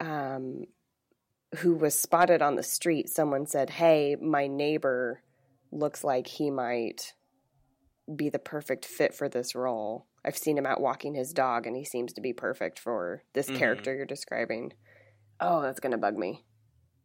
[0.00, 0.64] Um,
[1.56, 5.20] who was spotted on the street, someone said, Hey, my neighbor
[5.72, 7.14] looks like he might
[8.16, 10.06] be the perfect fit for this role.
[10.24, 13.48] I've seen him out walking his dog and he seems to be perfect for this
[13.48, 13.56] Mhm.
[13.56, 14.72] character you're describing.
[15.40, 16.44] Oh, that's going to bug me.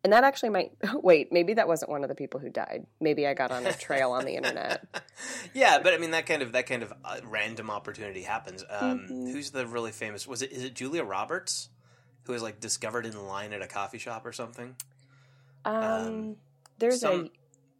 [0.03, 2.85] And that actually might wait, maybe that wasn't one of the people who died.
[2.99, 4.85] Maybe I got on a trail on the internet.
[5.53, 8.63] yeah, but I mean that kind of that kind of uh, random opportunity happens.
[8.69, 9.31] Um, Mhm.
[9.31, 10.27] Who's the really famous?
[10.27, 11.69] Was it is it Julia Roberts
[12.25, 14.75] who was like discovered in line at a coffee shop or something?
[15.63, 16.37] Um, Um,
[16.77, 17.29] there's some-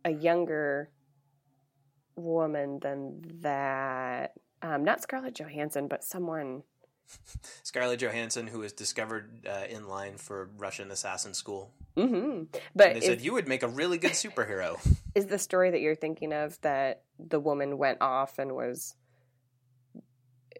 [0.05, 0.89] a a younger
[2.15, 4.33] woman than that.
[4.61, 6.63] Um, not Scarlett Johansson, but someone
[7.63, 11.71] Scarlett Johansson, who was discovered uh, in line for Russian assassin school.
[11.95, 12.43] hmm
[12.75, 14.79] But And they said you would make a really good superhero.
[15.15, 18.95] is the story that you're thinking of that the woman went off and was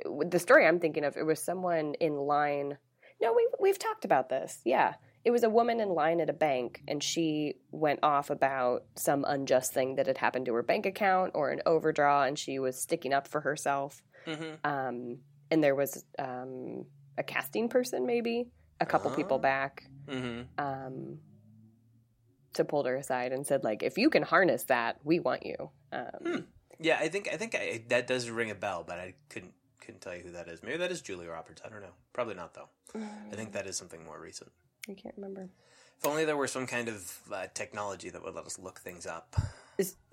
[0.06, 1.18] the story I'm thinking of?
[1.18, 2.78] It was someone in line.
[3.22, 4.60] No, we we've talked about this.
[4.66, 8.84] Yeah, it was a woman in line at a bank, and she went off about
[8.96, 12.60] some unjust thing that had happened to her bank account or an overdraw, and she
[12.60, 14.02] was sticking up for herself.
[14.26, 15.20] hmm Um,
[15.52, 16.86] and there was um,
[17.18, 18.48] a casting person, maybe
[18.80, 19.40] a couple people Oh.
[19.40, 19.84] back.
[20.08, 21.20] hmm um,
[22.54, 25.72] to pulled her aside and said, like, if you can harness that, we want you.
[25.92, 26.40] Um, Hmm.
[26.80, 30.02] Yeah, I think I think I, that does ring a bell, but I couldn't couldn't
[30.02, 30.62] tell you who that is.
[30.64, 31.62] Maybe that is Julia Roberts.
[31.66, 31.94] I don't know.
[32.14, 32.70] Probably not though.
[32.96, 34.52] I think that is something more recent.
[34.90, 35.50] I can't remember.
[36.00, 39.06] If only there were some kind of uh, technology that would let us look things
[39.06, 39.36] up.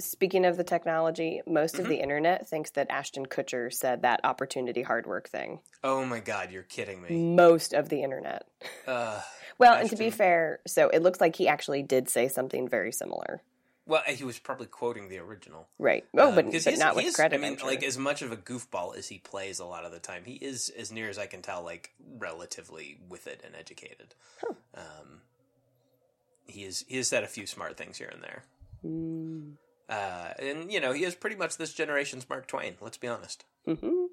[0.00, 1.88] Speaking of the technology, most of Mhm.
[1.88, 5.60] the internet thinks that Ashton Kutcher said that opportunity hard work thing.
[5.84, 7.10] Oh my god, you're kidding me.
[7.10, 8.44] Most of the internet.
[8.86, 9.20] Uh,
[9.58, 12.90] Well, and to be fair, so it looks like he actually did say something very
[12.90, 13.42] similar.
[13.86, 15.68] Well, he was probably quoting the original.
[15.78, 16.04] Right.
[16.16, 17.36] Oh, Um, but, but he's- not with he's- credit.
[17.36, 19.98] I mean, like as much of a goofball as he plays a lot of the
[19.98, 24.14] time, he is, as near as I can tell, like relatively with it and educated.
[24.40, 24.54] Huh.
[24.74, 25.20] Um,
[26.46, 28.42] he is he has said a few smart things here and there.
[28.84, 29.52] Mm.
[29.88, 32.74] Uh, and you know, he is pretty much this generation's Mark Twain.
[32.80, 33.44] Let's be honest.
[33.64, 34.06] hmm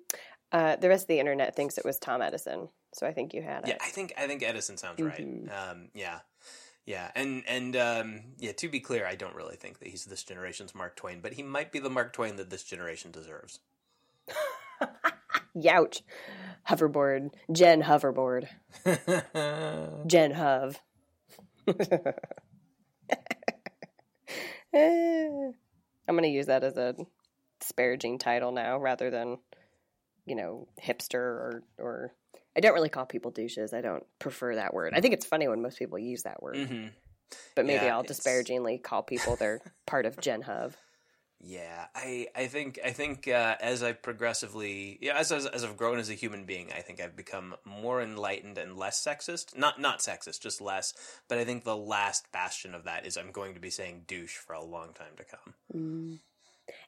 [0.52, 2.70] Uh, the rest of the internet thinks it was Tom Edison.
[2.94, 3.78] So I think you had Yeah.
[3.82, 5.18] I think I think Edison sounds right.
[5.20, 5.52] Mhm.
[5.72, 6.20] Um, yeah,
[6.86, 8.52] yeah, and and um, yeah.
[8.54, 11.44] To be clear, I don't really think that he's this generation's Mark Twain, but he
[11.44, 13.60] might be the Mark Twain that this generation deserves.
[15.56, 16.02] Youch.
[16.68, 17.32] Hoverboard.
[17.52, 18.48] Gen Hoverboard.
[20.08, 20.80] Gen Hov.
[24.74, 25.52] Eh.
[26.08, 26.96] I'm going to use that as a
[27.60, 29.38] disparaging title now rather than,
[30.26, 32.14] you know, hipster or, or.
[32.58, 33.74] I don't really call people douches.
[33.74, 34.94] I don't prefer that word.
[34.96, 36.88] I think it's funny when most people use that word, hmm
[37.56, 40.74] but maybe yeah, I'll it's- disparagingly call people they're part of Gen Hub.
[41.42, 45.78] Yeah, I I think I think uh, as I progressively yeah as, as as I've
[45.78, 49.56] grown as a human being, I think I've become more enlightened and less sexist.
[49.58, 50.94] Not not sexist, just less.
[51.30, 54.36] But I think the last bastion of that is I'm going to be saying douche
[54.36, 55.54] for a long time to come.
[55.74, 56.20] Mm.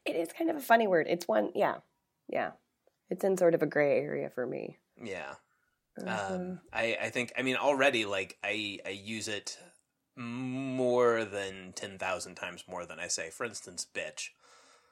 [0.05, 1.07] It is kind of a funny word.
[1.09, 1.75] It's one, yeah,
[2.27, 2.51] yeah.
[3.09, 4.77] It's in sort of a gray area for me.
[5.01, 5.35] Yeah.
[5.99, 6.35] Uh-huh.
[6.35, 9.57] Um, I, I think I mean already like I I use it
[10.15, 13.29] more than ten thousand times more than I say.
[13.29, 14.29] For instance, bitch,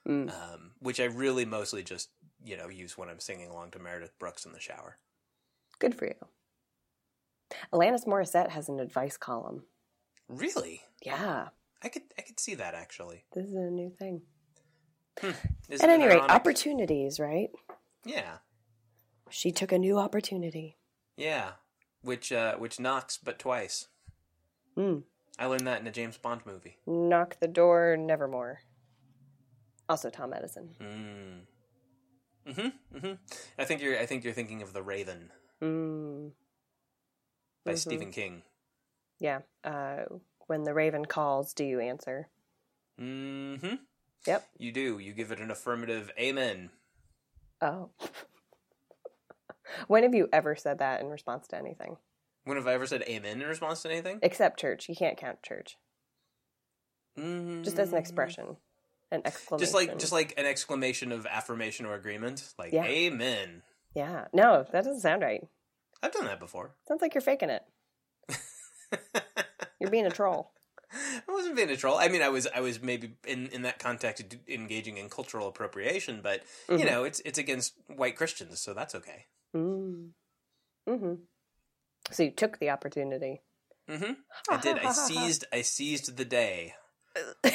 [0.07, 0.29] Mm.
[0.31, 2.09] um, which I really mostly just
[2.43, 4.97] you know use when I'm singing along to Meredith Brooks in the shower.
[5.79, 6.15] Good for you.
[7.73, 9.63] Alanis Morissette has an advice column.
[10.27, 11.47] Really, Yeah,
[11.81, 13.23] I could I could see that actually.
[13.33, 14.21] this is a new thing.
[15.21, 17.49] Isn't At any rate, opportunities, right?
[18.05, 18.37] Yeah,
[19.29, 20.77] She took a new opportunity.
[21.19, 21.51] Yeah.
[22.01, 23.87] Which uh, which knocks but twice.
[24.77, 25.03] Mm.
[25.37, 26.77] I learned that in a James Bond movie.
[26.87, 28.61] Knock the door, nevermore.
[29.89, 30.69] Also, Tom Edison.
[30.81, 31.41] Mm.
[32.53, 32.97] Mm-hmm.
[32.97, 33.13] Mm-hmm.
[33.57, 36.31] I think you're I think you're thinking of The Raven Mm.
[37.65, 37.77] by Mhm.
[37.77, 38.43] Stephen King.
[39.19, 39.39] Yeah.
[39.63, 40.05] Uh,
[40.47, 42.29] when the raven calls, do you answer?
[42.99, 43.75] Mm-hmm.
[44.25, 44.47] Yep.
[44.57, 44.99] You do.
[44.99, 46.69] You give it an affirmative amen.
[47.61, 47.89] Oh.
[49.87, 51.97] when have you ever said that in response to anything?
[52.45, 54.19] When have I ever said amen in response to anything?
[54.21, 54.89] Except church.
[54.89, 55.77] You can't count church.
[57.17, 57.63] Mm-hmm.
[57.63, 58.57] Just as an expression.
[59.11, 59.59] An exclamation.
[59.59, 62.53] Just like just like an exclamation of affirmation or agreement.
[62.57, 62.85] Like Yeah.
[62.85, 63.63] amen.
[63.95, 64.25] Yeah.
[64.33, 65.47] No, that doesn't sound right.
[66.01, 66.75] I've done that before.
[66.87, 67.63] Sounds like you're faking it.
[69.79, 70.51] You're being a troll.
[70.91, 71.97] I wasn't being a troll.
[71.97, 76.21] I mean, I was, I was maybe in, in that context engaging in cultural appropriation,
[76.23, 76.79] but mm-hmm.
[76.79, 79.25] you know, it's it's against white Christians, so that's okay.
[79.55, 80.09] Mm.
[80.87, 81.13] Hmm.
[82.11, 83.41] So you took the opportunity.
[83.89, 84.13] Mm-hmm.
[84.49, 84.79] I did.
[84.79, 85.45] I seized.
[85.51, 86.73] I seized the day.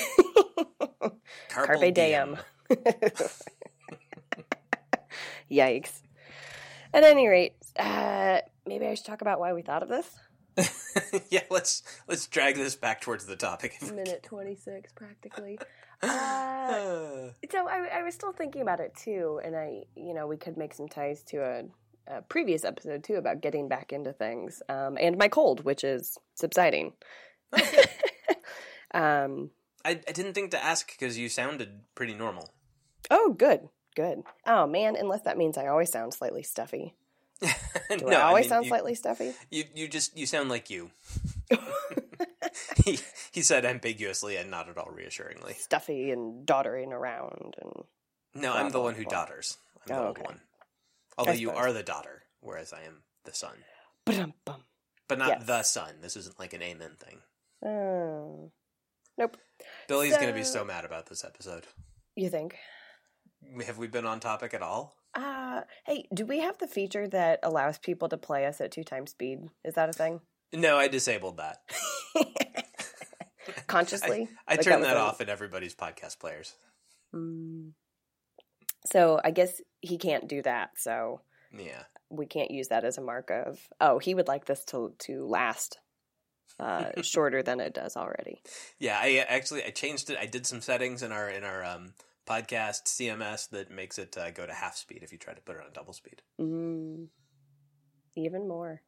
[1.48, 2.36] Carpe, Carpe diem.
[5.50, 6.00] Yikes.
[6.92, 10.08] At any rate, uh, maybe I should talk about why we thought of this.
[11.30, 13.80] yeah, let's let's drag this back towards the topic.
[13.82, 15.58] Minute twenty six, practically.
[16.02, 20.36] Uh, so I, I, was still thinking about it too, and I, you know, we
[20.36, 21.62] could make some ties to a,
[22.06, 26.18] a previous episode too about getting back into things, um, and my cold, which is
[26.34, 26.92] subsiding.
[28.94, 29.50] um,
[29.84, 32.50] I, I didn't think to ask because you sounded pretty normal.
[33.10, 34.22] Oh, good, good.
[34.46, 36.94] Oh man, unless that means I always sound slightly stuffy.
[37.40, 39.32] Do no, I always I mean, sound you, slightly stuffy?
[39.50, 40.90] You you just you sound like you.
[42.84, 42.98] he
[43.32, 45.54] he said ambiguously and not at all reassuringly.
[45.54, 47.84] Stuffy and doddering around and.
[48.36, 49.58] No, I'm the one who dodders.
[49.88, 50.22] I'm oh, the okay.
[50.22, 50.40] one.
[51.16, 53.56] Although you are the daughter, whereas I am the son.
[54.04, 54.64] Ba-dum-bum.
[55.08, 55.46] But not yes.
[55.46, 55.94] the son.
[56.00, 57.18] This isn't like an amen thing.
[57.64, 58.50] Oh.
[59.16, 59.36] Nope.
[59.88, 61.66] Billy's going to be so mad about this episode.
[62.16, 62.56] You think?
[63.66, 64.94] Have we been on topic at all?
[65.14, 68.82] Uh, hey, do we have the feature that allows people to play us at two
[68.82, 69.40] times speed?
[69.64, 70.20] Is that a thing?
[70.52, 71.58] No, I disabled that.
[73.66, 74.28] Consciously?
[74.48, 76.54] I, like turned that, that off in everybody's podcast players.
[77.14, 77.72] Mm.
[78.86, 80.70] So I guess he can't do that.
[80.76, 81.20] So
[81.56, 83.58] yeah, we can't use that as a mark of.
[83.80, 85.78] Oh, he would like this to to last
[86.58, 88.42] uh, shorter than it does already.
[88.78, 90.18] Yeah, I actually I changed it.
[90.18, 91.94] I did some settings in our in our um,
[92.26, 95.56] podcast CMS that makes it uh, go to half speed if you try to put
[95.56, 96.22] it on double speed.
[96.40, 97.08] Mm,
[98.16, 98.82] even more.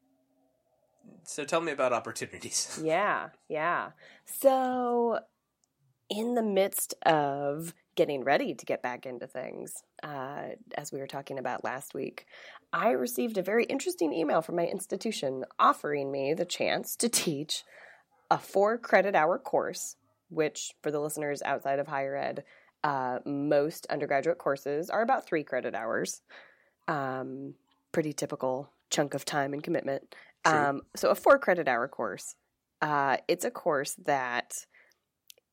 [1.25, 2.81] So tell me about opportunities.
[2.85, 3.91] yeah, yeah.
[4.25, 5.21] So,
[6.09, 11.07] in the midst of getting ready to get back into things, uh, as we were
[11.07, 12.27] talking about last week,
[12.73, 17.65] I received a very interesting email from my institution offering me the chance to teach
[18.31, 19.97] a four credit hour course,
[20.29, 22.45] which, for the listeners outside of higher ed,
[22.85, 26.23] uh, most undergraduate courses are about three credit hours.
[26.87, 27.55] Um,
[27.93, 30.15] pretty typical chunk of time and commitment.
[30.45, 32.37] Um, so a four credit hour course.
[32.81, 34.67] Uh, it's a course that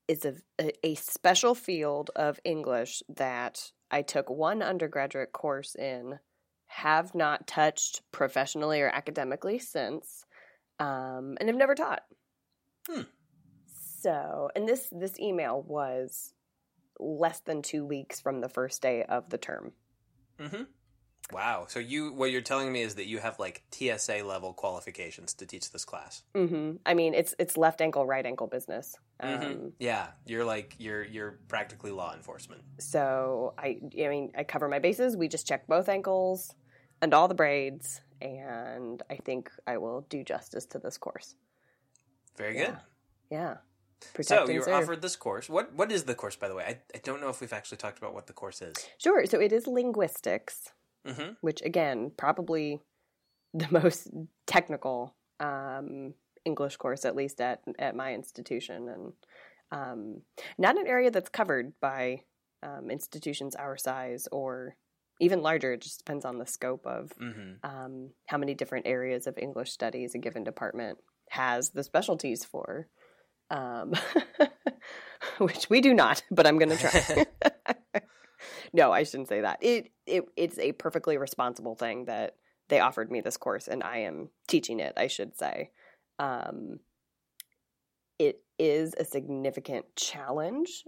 [0.08, 6.20] is a, a special field of English that I took one undergraduate course in,
[6.68, 10.26] have not touched professionally or academically since,
[10.80, 12.04] um, and have never taught.
[12.88, 13.02] Hmm.
[14.02, 16.34] So, and this this email was
[17.00, 19.72] less than two weeks from the first day of the term.
[20.40, 20.64] Mm-hmm.
[21.32, 21.66] Wow.
[21.68, 25.46] So you, what you're telling me is that you have like TSA level qualifications to
[25.46, 26.24] teach this class.
[26.36, 26.78] Mm-hmm.
[26.86, 28.96] I mean, it's it's left ankle, right ankle business.
[29.22, 29.44] Mm-hmm.
[29.44, 32.62] Um, yeah, you're like you're you're practically law enforcement.
[32.80, 35.16] So I, I mean, I cover my bases.
[35.16, 36.54] We just check both ankles
[37.02, 41.36] and all the braids, and I think I will do justice to this course.
[42.38, 42.78] Very good.
[43.30, 43.58] Yeah.
[44.14, 44.84] Protect so you're serve.
[44.84, 45.50] offered this course.
[45.50, 46.64] What what is the course, by the way?
[46.66, 48.76] I, I don't know if we've actually talked about what the course is.
[48.98, 49.26] Sure.
[49.26, 50.72] So it is linguistics,
[51.08, 51.34] mm-hmm.
[51.42, 52.80] which again probably
[53.54, 54.10] the most
[54.48, 56.14] technical um,
[56.46, 59.14] English course, at least at at my institution, and
[59.72, 60.22] um,
[60.58, 62.22] not an area that's covered by
[62.62, 64.76] um, institutions our size or
[65.22, 65.74] even larger.
[65.74, 67.66] It just depends on the scope of mm-hmm.
[67.68, 70.98] Um, how many different areas of English studies a given department
[71.30, 72.88] has the specialties for
[73.50, 73.94] um,
[75.38, 77.26] which we do not, but I'm going to try.
[78.74, 79.60] no, I shouldn't say that.
[79.62, 82.36] It, it it's a perfectly responsible thing that
[82.70, 84.94] they offered me this course, and I am teaching it.
[84.98, 85.72] I should say,
[86.20, 86.80] um,
[88.20, 90.86] it is a significant challenge.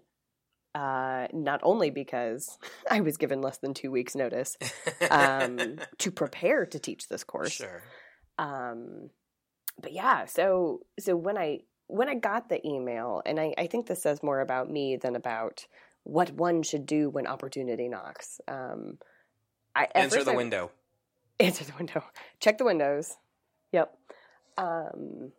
[0.73, 2.57] Uh, not only because
[2.91, 4.57] I was given less than two weeks' notice
[5.09, 7.83] um, to prepare to teach this course, sure.
[8.37, 9.09] Um,
[9.81, 13.85] but yeah, so so when I when I got the email, and I, I, think
[13.85, 15.67] this says more about me than about
[16.05, 18.39] what one should do when opportunity knocks.
[18.47, 18.99] Um,
[19.75, 20.71] I answer the I, window.
[21.39, 22.03] Answer the window.
[22.39, 23.17] Check the windows.
[23.73, 23.93] Yep.
[24.57, 25.31] Um,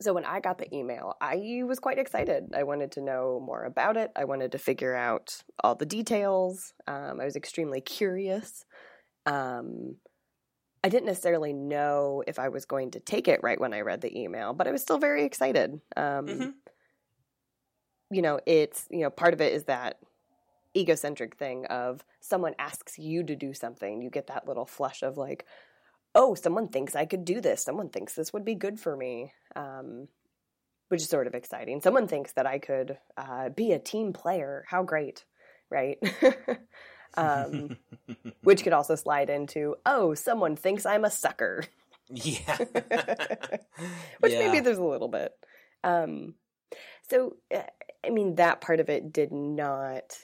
[0.00, 2.54] so when I got the email, I was quite excited.
[2.54, 4.10] I wanted to know more about it.
[4.16, 6.72] I wanted to figure out all the details.
[6.86, 8.64] Um, I was extremely curious.
[9.26, 9.96] Um,
[10.84, 14.00] I didn't necessarily know if I was going to take it right when I read
[14.00, 15.80] the email, but I was still very excited.
[15.96, 16.50] Um, mm-hmm.
[18.12, 19.98] You know, it's, you know, part of it is that
[20.76, 24.02] egocentric thing of someone asks you to do something.
[24.02, 25.46] You get that little flush of like,
[26.14, 27.64] oh, someone thinks I could do this.
[27.64, 29.32] Someone thinks this would be good for me.
[29.56, 30.08] Um,
[30.88, 31.80] which is sort of exciting.
[31.80, 34.66] Someone thinks that I could uh, be a team player.
[34.68, 35.24] How great,
[35.70, 35.98] right?
[37.16, 37.78] um,
[38.42, 41.64] which could also slide into, oh, someone thinks I'm a sucker.
[42.10, 42.58] Yeah.
[44.20, 44.38] which Yeah.
[44.38, 45.32] maybe there's a little bit.
[45.82, 46.34] Um,
[47.12, 47.60] so, uh,
[48.06, 50.16] I mean, that part of it did not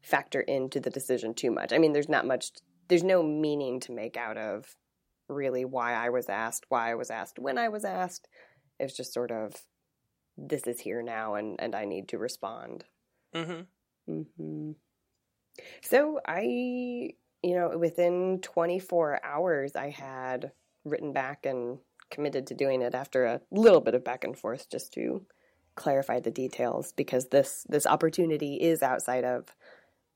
[0.00, 1.72] factor into the decision too much.
[1.72, 2.52] I mean, there's not much,
[2.86, 4.76] there's no meaning to make out of
[5.28, 8.28] really why I was asked, why I was asked, when I was asked.
[8.78, 9.56] It's just sort of,
[10.38, 12.84] this is here now and, and I need to respond.
[13.34, 13.62] hmm
[14.06, 14.70] hmm
[15.82, 16.42] So I,
[17.42, 20.52] you know, within 24 hours, I had
[20.84, 21.78] written back and
[22.08, 25.26] committed to doing it after a little bit of back and forth just to
[25.76, 29.54] clarify the details because this this opportunity is outside of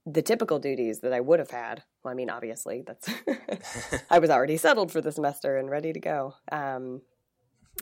[0.07, 1.83] the typical duties that I would have had.
[2.03, 3.09] Well, I mean, obviously, that's
[4.11, 6.35] I was already settled for the semester and ready to go.
[6.51, 7.03] Um,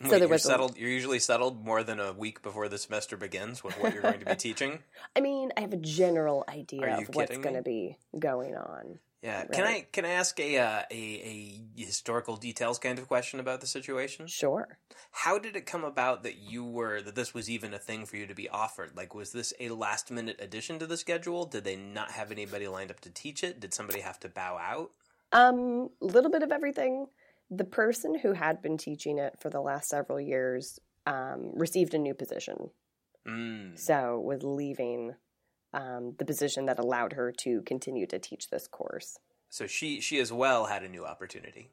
[0.03, 0.77] So there you're was a- settled.
[0.77, 4.21] You're usually settled more than a week before the semester begins with what you're going
[4.21, 4.81] to be teaching.
[5.17, 8.99] I mean, I have a general idea Are of what's going to be going on.
[9.23, 9.45] Yeah.
[9.47, 13.61] Can I can I ask a, uh, a a historical details kind of question about
[13.61, 14.29] the situation?
[14.29, 14.79] Sure.
[15.11, 18.17] How did it come about that you were that this was even a thing for
[18.17, 18.93] you to be offered?
[18.97, 21.47] Like, was this a last minute addition to the schedule?
[21.47, 23.59] Did they not have anybody lined up to teach it?
[23.59, 24.93] Did somebody have to bow out?
[25.33, 27.07] Um, a little bit of everything.
[27.51, 31.99] The person who had been teaching it for the last several years um, received a
[31.99, 32.71] new position,
[33.27, 33.79] Mm.
[33.79, 35.15] so was leaving
[35.75, 39.19] um, the position that allowed her to continue to teach this course.
[39.51, 41.71] So she she as well had a new opportunity.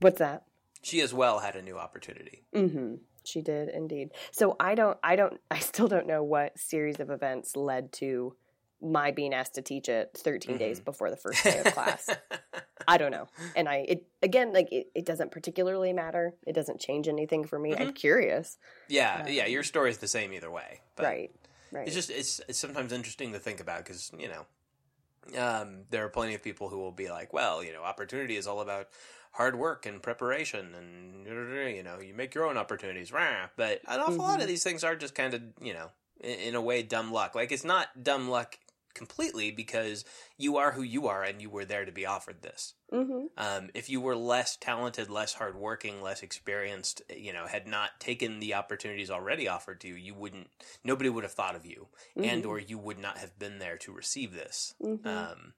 [0.00, 0.44] What's that?
[0.82, 2.44] She as well had a new opportunity.
[2.54, 2.96] Mm-hmm.
[3.24, 4.10] She did indeed.
[4.32, 8.34] So I don't, I don't, I still don't know what series of events led to
[8.82, 10.84] my being asked to teach it 13 days Mhm.
[10.84, 12.10] before the first day of class.
[12.88, 13.28] I don't know.
[13.56, 16.34] And I, it again, like it, it doesn't particularly matter.
[16.46, 17.74] It doesn't change anything for me.
[17.74, 18.58] I'm curious.
[18.88, 19.46] yeah, yeah.
[19.46, 20.80] Your story's the same either way.
[20.96, 21.30] But right.
[21.74, 21.88] Right.
[21.88, 26.08] It's just it's it's sometimes interesting to think about because you know, um, there are
[26.08, 28.88] plenty of people who will be like, well, you know, opportunity is all about
[29.32, 33.10] hard work and preparation, and you know, you make your own opportunities.
[33.10, 33.48] Rah.
[33.56, 36.54] But an awful lot of these things are just kind of you know, in, in
[36.54, 37.34] a way, dumb luck.
[37.34, 38.56] Like it's not dumb luck
[38.94, 40.04] completely because
[40.38, 42.74] you are who you are and you were there to be offered this.
[42.92, 43.26] mm-hmm.
[43.36, 48.40] Um, if you were less talented, less hardworking, less experienced, you know, had not taken
[48.40, 50.48] the opportunities already offered to you, you wouldn't.
[50.84, 53.92] Nobody would have thought of you, and or you would not have been there to
[53.92, 54.74] receive this.
[54.80, 55.06] Mhm.
[55.06, 55.54] Um,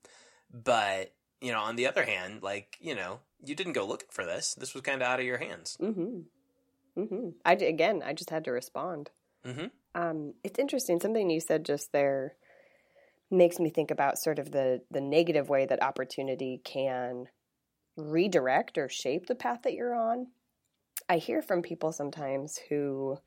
[0.53, 4.25] but you know, on the other hand, like you know, you didn't go looking for
[4.25, 4.55] this.
[4.55, 5.77] This was kind of out of your hands.
[5.81, 6.21] Mm-hmm.
[7.01, 7.29] Mm-hmm.
[7.45, 9.11] I again, I just had to respond.
[9.45, 9.71] Mhm.
[9.95, 11.01] Um, it's interesting.
[11.01, 12.35] Something you said just there
[13.31, 17.27] makes me think about sort of the the negative way that opportunity can
[17.97, 20.29] redirect or shape the path that you're on.
[21.09, 23.19] I hear from people sometimes who,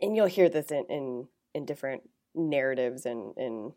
[0.00, 3.72] and you'll hear this in in, in different narratives and in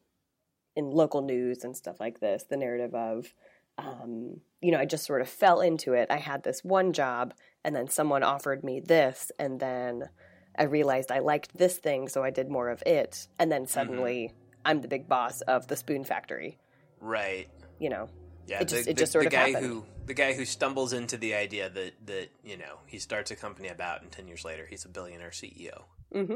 [0.76, 2.44] in local news and stuff like this.
[2.50, 3.34] The narrative of
[3.78, 6.08] um, you know, I just sort of fell into it.
[6.10, 7.34] I had this one job,
[7.64, 10.10] and then someone offered me this, and then
[10.58, 13.28] I realized I liked this thing, so I did more of it.
[13.40, 14.34] And then suddenly,
[14.66, 16.58] I'm the big boss of the spoon factory.
[17.00, 17.50] Right.
[17.80, 18.10] You know,
[18.48, 19.66] Yeah, It just- the, it just the- sort the of guy happened.
[19.66, 23.36] who the guy who stumbles into the idea that that you know he starts a
[23.38, 25.84] company about and ten years later he's a billionaire CEO.
[26.12, 26.36] hmm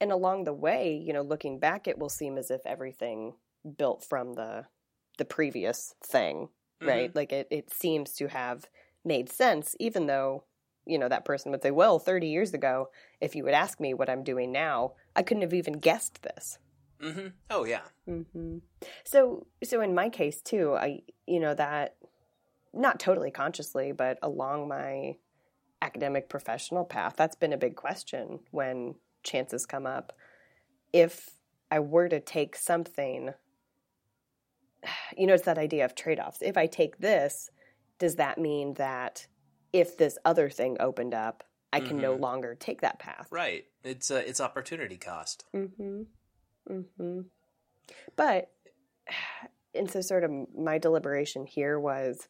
[0.00, 3.34] and along the way, you know, looking back, it will seem as if everything
[3.78, 4.66] built from the
[5.18, 6.48] the previous thing,
[6.82, 7.14] right?
[7.14, 8.66] Like it, it seems to have
[9.04, 10.44] made sense, even though
[10.86, 12.88] you know that person would say, "Well, thirty years ago,
[13.20, 16.58] if you would ask me what I'm doing now, I couldn't have even guessed this."
[17.12, 17.82] Hmm Oh yeah.
[18.06, 18.58] hmm
[19.04, 21.96] So, so in my case too, I, you know, that
[22.72, 25.16] not totally consciously, but along my
[25.82, 30.12] academic professional path, that's been a big question when chances come up.
[30.92, 31.30] If
[31.70, 33.32] I were to take something,
[35.16, 36.38] you know, it's that idea of trade offs.
[36.42, 37.50] If I take this,
[37.98, 39.26] does that mean that
[39.72, 42.20] if this other thing opened up, I can no Mhm.
[42.20, 43.26] longer take that path?
[43.30, 43.66] Right.
[43.82, 45.44] It's uh, it's opportunity cost.
[45.54, 46.02] Mm-hmm.
[46.70, 47.20] Mm-hmm.
[48.16, 48.50] But
[49.74, 52.28] and so sort of my deliberation here was,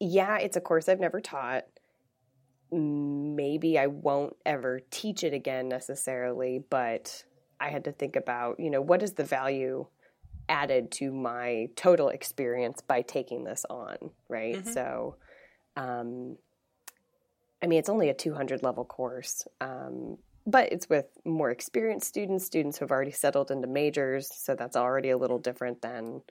[0.00, 1.64] yeah, it's a course I've never taught.
[2.70, 7.24] Maybe I won't ever teach it again necessarily, but
[7.60, 9.86] I had to think about, you know, what is the value
[10.48, 13.96] added to my total experience by taking this on,
[14.28, 14.56] right?
[14.56, 14.72] Mhm.
[14.72, 15.16] So,
[15.76, 16.38] um,
[17.62, 22.44] I mean, it's only a 200 level course, um, but it's with more experienced students,
[22.44, 24.28] students who have already settled into majors.
[24.34, 26.22] So that's already a little different than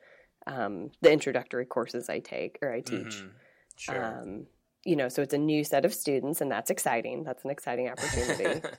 [0.47, 3.21] um, the introductory courses I take or I teach.
[3.23, 3.31] Mhm.
[3.77, 4.03] Sure.
[4.21, 4.47] Um,
[4.83, 7.23] you know, so it's a new set of students, and that's exciting.
[7.23, 8.61] That's an exciting opportunity.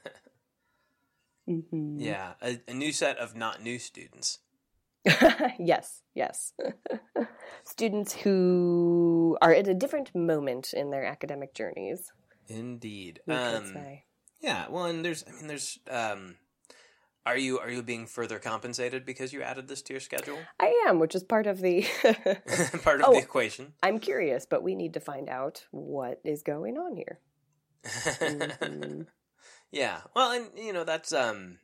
[1.49, 1.97] Mhm.
[1.99, 4.39] Yeah, a, a new set of not new students.
[5.59, 6.53] yes, yes.
[7.65, 12.13] Students who are at a different moment in their academic journeys,
[12.47, 13.21] Indeed.
[13.27, 14.05] we could Um, say.
[14.43, 14.67] Yeah.
[14.69, 15.79] Well, and there's, I mean, there's.
[15.91, 16.37] Um,
[17.25, 20.39] are you are you being further compensated because you added this to your schedule?
[20.59, 21.83] I am, which is part of the.
[22.83, 23.13] Part of Oh.
[23.13, 23.75] the equation.
[23.83, 27.21] I'm curious, but we need to find out what is going on here.
[27.85, 29.07] Mhm.
[29.71, 30.01] yeah.
[30.17, 31.59] Well, and you know that's um.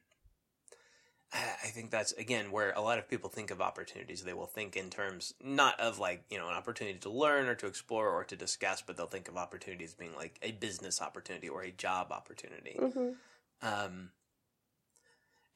[1.32, 4.22] I I think that's again where a lot of people think of opportunities.
[4.22, 7.54] They will think in terms not of like you know an opportunity to learn or
[7.56, 11.48] to explore or to discuss, but they'll think of opportunities being like a business opportunity
[11.48, 12.76] or a job opportunity.
[12.78, 13.14] Mhm.
[13.60, 14.10] Um,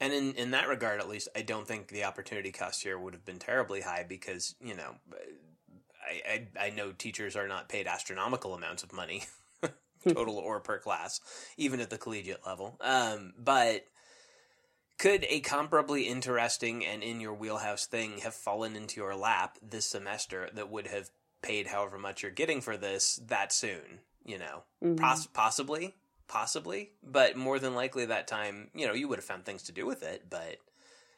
[0.03, 3.15] and in, in that regard, at least, I don't think the opportunity cost here would
[3.15, 4.97] have been terribly high because, you know,
[6.05, 9.23] I, I, I know teachers are not paid astronomical amounts of money,
[10.09, 11.21] total or per class,
[11.57, 12.77] even at the collegiate level.
[12.81, 13.87] Um, but
[15.03, 19.85] could a comparably interesting and in your wheelhouse thing have fallen into your lap this
[19.85, 21.11] semester that would have
[21.43, 23.99] paid however much you're getting for this that soon?
[24.25, 25.01] You know, Mhm.
[25.01, 25.97] Poss- possibly,
[26.29, 29.73] possibly, but more than likely that time, you know, you would have found things to
[29.73, 30.31] do with it.
[30.31, 30.59] But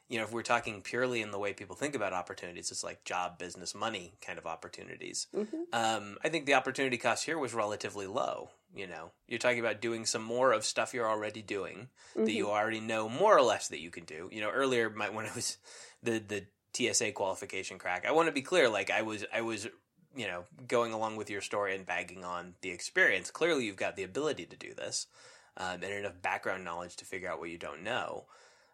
[0.09, 3.05] you know, if we're talking purely in the way people think about opportunities, it's like
[3.05, 5.27] job, business, money kind of opportunities.
[5.35, 5.65] Mhm.
[5.73, 8.51] Um, I think the opportunity cost here was relatively low.
[8.75, 12.51] You know, you're talking about doing some more of stuff you're already doing that you
[12.51, 14.29] already know more or less that you can do.
[14.33, 15.59] You know, earlier my, when I was
[16.03, 16.45] the the
[16.75, 18.69] TSA qualification crack, I want to be clear.
[18.69, 19.69] Like I was, I was,
[20.17, 23.31] you know, going along with your story and bagging on the experience.
[23.31, 25.07] Clearly, you've got the ability to do this
[25.57, 28.25] um, and enough background knowledge to figure out what you don't know.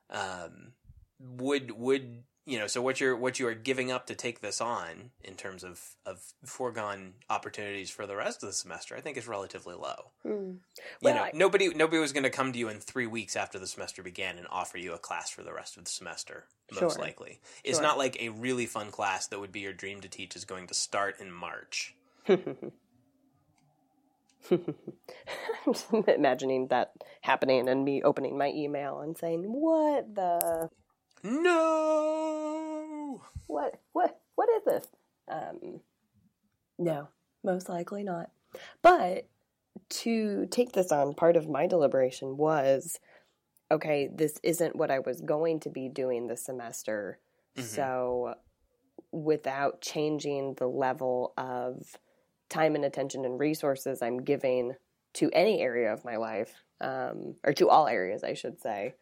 [0.09, 0.73] Um,
[1.19, 2.67] would would you know?
[2.67, 5.81] So what you're what you are giving up to take this on in terms of
[6.05, 10.59] of foregone opportunities for the rest of the semester, I think is relatively low Mm.
[11.01, 13.59] you know I- nobody nobody was going to come to you in three weeks after
[13.59, 16.45] the semester began and offer you a class for the rest of the semester
[16.81, 17.05] most Sure.
[17.05, 17.87] likely it's Sure.
[17.87, 20.67] not like a really fun class that would be your dream to teach is going
[20.67, 21.95] to start in march
[24.51, 30.71] I'm just imagining that happening and me opening my email and saying, "What the
[31.23, 34.87] no what what what is this?"
[35.29, 35.81] Um,
[36.79, 37.09] no,
[37.45, 38.31] most likely not.
[38.83, 39.29] But
[39.89, 42.99] to take this on, part of my deliberation was,
[43.71, 47.19] okay, this isn't what I was going to be doing this semester.
[47.57, 47.63] Mhm.
[47.63, 48.35] So,
[49.13, 51.99] without changing the level of
[52.49, 54.77] time and attention and resources I'm giving
[55.15, 58.95] to any area of my life, um, or to all areas, I should say,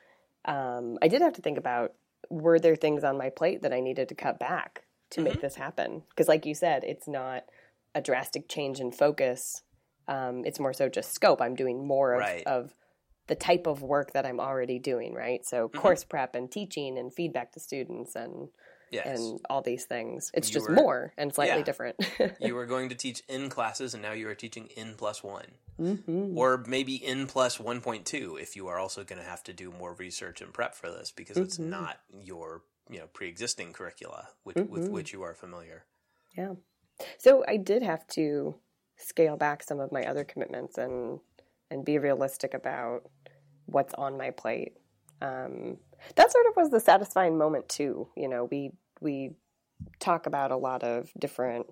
[0.44, 1.94] um, I did have to think about
[2.30, 5.54] were there things on my plate that I needed to cut back to make this
[5.56, 6.02] happen?
[6.10, 7.44] Because, like you said, it's not
[7.94, 9.62] a drastic change in focus.
[10.06, 11.40] Um, it's more so just scope.
[11.40, 12.42] I'm doing more of, Right.
[12.46, 12.74] of
[13.26, 15.44] the type of work that I'm already doing, right?
[15.44, 18.48] So, course prep and teaching and feedback to students and
[18.90, 20.30] yes and all these things.
[20.32, 21.64] It's You just were- more and slightly yeah.
[21.64, 21.96] different.
[22.40, 25.44] you were going to teach in classes and now you are teaching in plus one
[25.78, 26.34] Mhm.
[26.34, 29.94] or maybe N plus 1.2 if you are also going to have to do more
[29.94, 31.68] research and prep for this because it's Mhm.
[31.70, 34.90] not your you know pre-existing curricula which, with Mhm.
[34.90, 35.86] which you are familiar
[36.36, 36.54] Yeah.
[37.18, 38.56] So I did have to
[38.96, 41.20] scale back some of my other commitments and
[41.70, 43.10] and be realistic about
[43.66, 44.78] what's on my plate.
[45.22, 45.78] Um,
[46.16, 48.10] that sort of was the satisfying moment too.
[48.16, 49.32] You know, we we
[50.00, 51.66] talk about a lot of different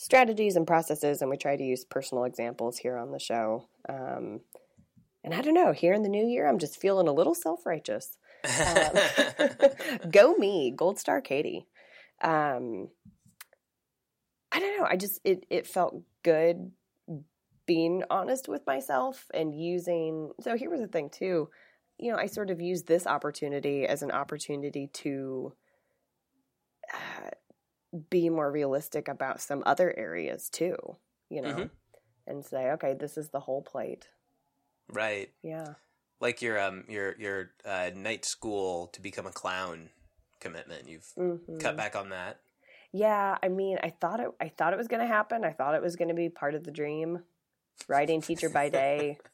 [0.00, 3.68] strategies and processes, and we try to use personal examples here on the show.
[3.86, 4.40] Um,
[5.22, 7.66] and I don't know, here in the new year, I'm just feeling a little self
[7.66, 8.16] righteous.
[8.44, 11.66] Um, go me, Gold Star Katie.
[12.22, 12.88] Um,
[14.50, 14.86] I don't know.
[14.88, 16.72] I just it it felt good
[17.66, 20.30] being honest with myself and using.
[20.40, 21.50] So here was the thing too.
[21.98, 25.52] You know, I sort of used this opportunity as an opportunity to
[26.94, 27.30] uh,
[28.10, 30.76] be more realistic about some other areas too.
[31.28, 31.70] You know, Mhm.
[32.26, 34.08] and say, okay, this is the whole plate.
[34.92, 35.74] right Yeah.
[36.20, 39.90] like your um your your uh, night school to become a clown
[40.40, 41.60] commitment you've Mhm.
[41.60, 42.40] cut back on that
[42.92, 44.30] Yeah, I mean, I thought it.
[44.40, 45.44] I thought it was going to happen.
[45.44, 47.24] I thought it was going to be part of the dream.
[47.86, 49.18] Writing teacher by day.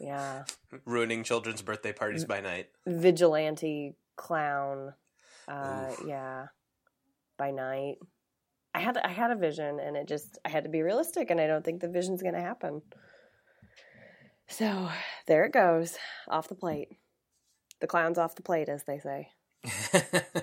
[0.00, 0.44] Yeah,
[0.84, 4.94] ruining children's birthday parties by night vigilante clown.
[5.46, 6.48] Uh, yeah,
[7.36, 7.96] by night.
[8.74, 11.40] I had I had a vision, and it just I had to be realistic, and
[11.40, 12.82] I don't think the vision's going to happen.
[14.48, 14.90] So
[15.26, 15.96] there it goes,
[16.28, 16.88] off the plate.
[17.80, 19.30] The clown's off the plate, as they say.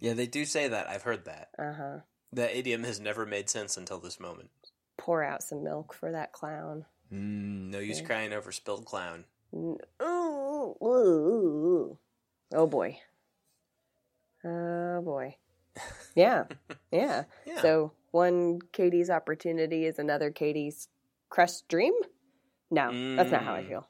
[0.00, 1.98] yeah they do say that i've heard that Uh huh.
[2.32, 4.50] that idiom has never made sense until this moment
[4.98, 6.84] Pour out some milk for that clown.
[7.12, 8.06] mm, no use Yeah.
[8.06, 9.24] crying over spilled clown
[9.54, 11.98] Ooh, ooh, ooh.
[12.54, 12.98] Oh boy.
[14.44, 15.36] Oh boy.
[16.14, 16.44] Yeah.
[16.92, 17.24] Yeah.
[17.46, 17.62] Yeah.
[17.62, 20.88] So one Katie's opportunity is another Katie's
[21.30, 21.94] crushed dream?
[22.70, 23.68] No, that's not how I Mm.
[23.68, 23.88] feel.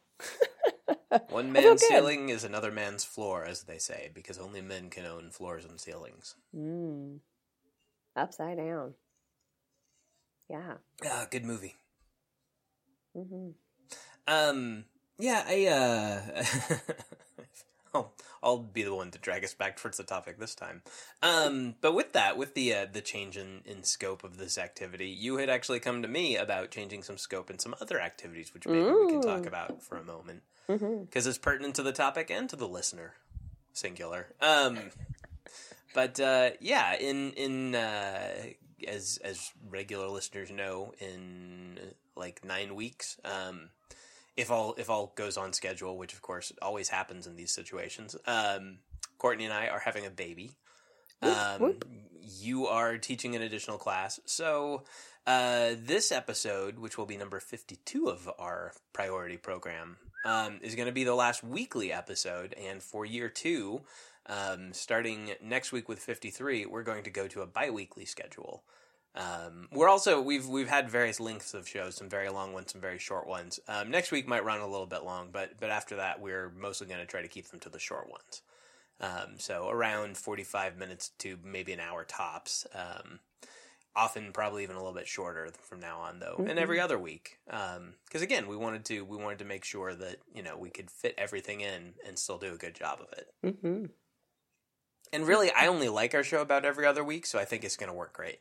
[1.31, 5.31] One man's ceiling is another man's floor, as they say, because only men can own
[5.31, 6.37] floors and ceilings.
[6.57, 7.19] Mm.
[8.15, 8.95] Upside down.
[10.49, 10.75] Yeah.
[11.05, 11.75] Ah, good movie.
[13.15, 13.51] hmm
[14.29, 14.85] Um,
[15.19, 16.45] yeah, I, uh,
[17.95, 18.13] I'll,
[18.43, 20.83] I'll be the one to drag us back towards the topic this time.
[21.23, 25.09] Um, but with that, with the, uh, the change in, in scope of this activity,
[25.09, 28.67] you had actually come to me about changing some scope in some other activities, which
[28.67, 30.43] maybe we can talk about for a moment.
[30.67, 33.15] because it's pertinent to the topic and to the listener,
[33.73, 34.29] singular.
[34.41, 34.79] Um,
[35.95, 38.29] but uh, yeah, in in uh,
[38.87, 41.79] as as regular listeners know, in
[42.17, 43.71] like nine weeks, um,
[44.37, 48.17] if all if all goes on schedule, which of course always happens in these situations,
[48.27, 48.79] um,
[49.19, 50.53] Courtney and I are having a baby.
[51.21, 51.85] Um, whoop.
[52.21, 54.83] You are teaching an additional class, so
[55.27, 60.87] uh, this episode, which will be number 52 of our priority program, um, is going
[60.87, 62.55] to be the last weekly episode.
[62.55, 63.83] And for year two,
[64.27, 68.63] um, starting next week with 53, we're going to go to a bi weekly schedule.
[69.15, 72.81] Um, we're also we've we've had various lengths of shows, some very long ones, some
[72.81, 73.61] very short ones.
[73.69, 76.87] Um, next week might run a little bit long, but but after that, we're mostly
[76.87, 78.43] going to try to keep them to the short ones.
[79.01, 82.67] Um, so around forty five minutes to maybe an hour tops.
[82.75, 83.21] Um,
[83.95, 87.39] often probably even a little bit shorter from now on though and every other week
[87.45, 90.91] because again we wanted to we wanted to make sure that you know we could
[90.91, 93.85] fit everything in and still do a good job of it hmm
[95.13, 97.77] and really i only like our show about every other week so i think it's
[97.77, 98.39] going to work great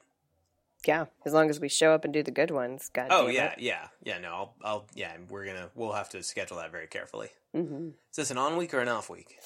[0.87, 2.89] Yeah, as long as we show up and do the good ones.
[2.93, 3.59] God oh damn yeah it.
[3.59, 7.29] yeah yeah no I'll, I'll yeah we're gonna we'll have to schedule that very carefully
[7.53, 9.37] hmm is this an on week or an off week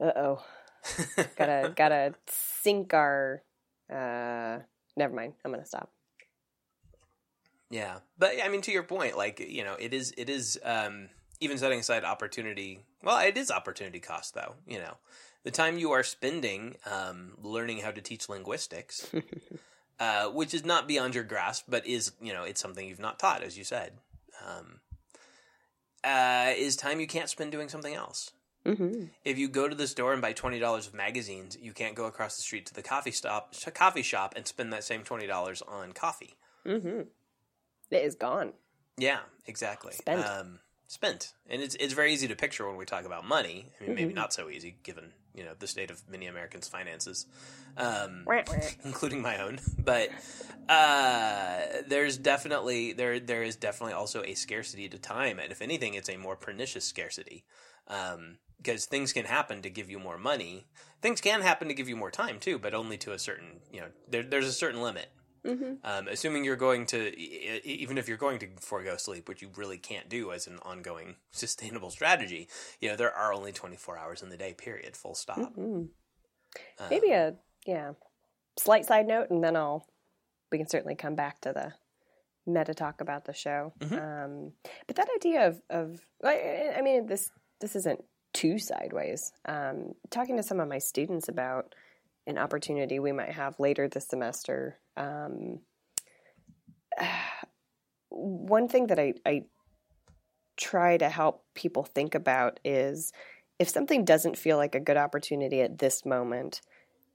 [0.00, 0.44] Uh oh.
[1.36, 3.42] gotta gotta sync our.
[3.92, 4.58] uh
[4.96, 5.34] Never mind.
[5.44, 5.90] I'm gonna stop.
[7.70, 11.08] Yeah, but I mean, to your point, like you know, it is it is um,
[11.40, 12.84] even setting aside opportunity.
[13.02, 14.54] Well, it is opportunity cost, though.
[14.68, 14.96] You know,
[15.42, 19.10] the time you are spending um, learning how to teach linguistics,
[20.00, 23.18] uh, which is not beyond your grasp, but is you know, it's something you've not
[23.18, 23.92] taught, as you said.
[24.46, 24.80] Um,
[26.02, 28.30] uh, is time you can't spend doing something else.
[28.66, 31.94] hmm If you go to the store and buy twenty dollars of magazines, you can't
[31.94, 35.26] go across the street to the coffee stop, coffee shop, and spend that same twenty
[35.26, 36.34] dollars on coffee.
[36.64, 37.02] hmm
[37.90, 38.52] It is gone.
[38.98, 39.92] Yeah, exactly.
[39.94, 40.24] Spent.
[40.26, 43.72] Um, spent, and it's it's very easy to picture when we talk about money.
[43.80, 44.16] I mean, maybe Mhm.
[44.16, 47.26] not so easy given you know the state of many Americans' finances,
[47.76, 48.22] um,
[48.84, 49.60] including my own.
[49.84, 50.08] But
[50.68, 55.94] uh, there's definitely there there is definitely also a scarcity to time, and if anything,
[55.94, 57.44] it's a more pernicious scarcity.
[57.86, 60.66] Um, because things can happen to give you more money.
[61.02, 63.80] Things can happen to give you more time too, but only to a certain, you
[63.80, 65.10] know, there, there's a certain limit.
[65.44, 65.78] Mhm.
[65.84, 69.78] Um, assuming you're going to, even if you're going to forego sleep, which you really
[69.78, 72.48] can't do as an ongoing sustainable strategy,
[72.80, 75.54] you know, there are only 24 hours in the day, period, full stop.
[75.54, 75.88] Mhm.
[76.78, 77.36] Um, Maybe a
[77.66, 77.92] yeah
[78.58, 79.86] slight side note, and then I'll
[80.50, 81.74] we can certainly come back to the
[82.46, 83.72] meta talk about the show.
[83.80, 84.00] Mhm.
[84.00, 84.52] Um,
[84.86, 87.30] but that idea of of I, I mean this
[87.60, 89.32] this isn't too sideways.
[89.46, 91.74] Um, talking to some of my students about
[92.26, 94.78] an opportunity we might have later this semester.
[94.96, 95.60] Um,
[98.08, 99.42] one thing that I, I
[100.56, 103.12] try to help people think about is
[103.58, 106.60] if something doesn't feel like a good opportunity at this moment,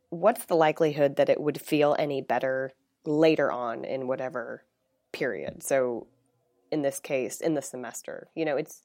[0.10, 2.72] what's the likelihood that it would feel any better
[3.06, 4.64] later on in whatever
[5.12, 5.64] period?
[5.64, 6.08] So,
[6.72, 8.84] in this case, in the semester, you know, it's,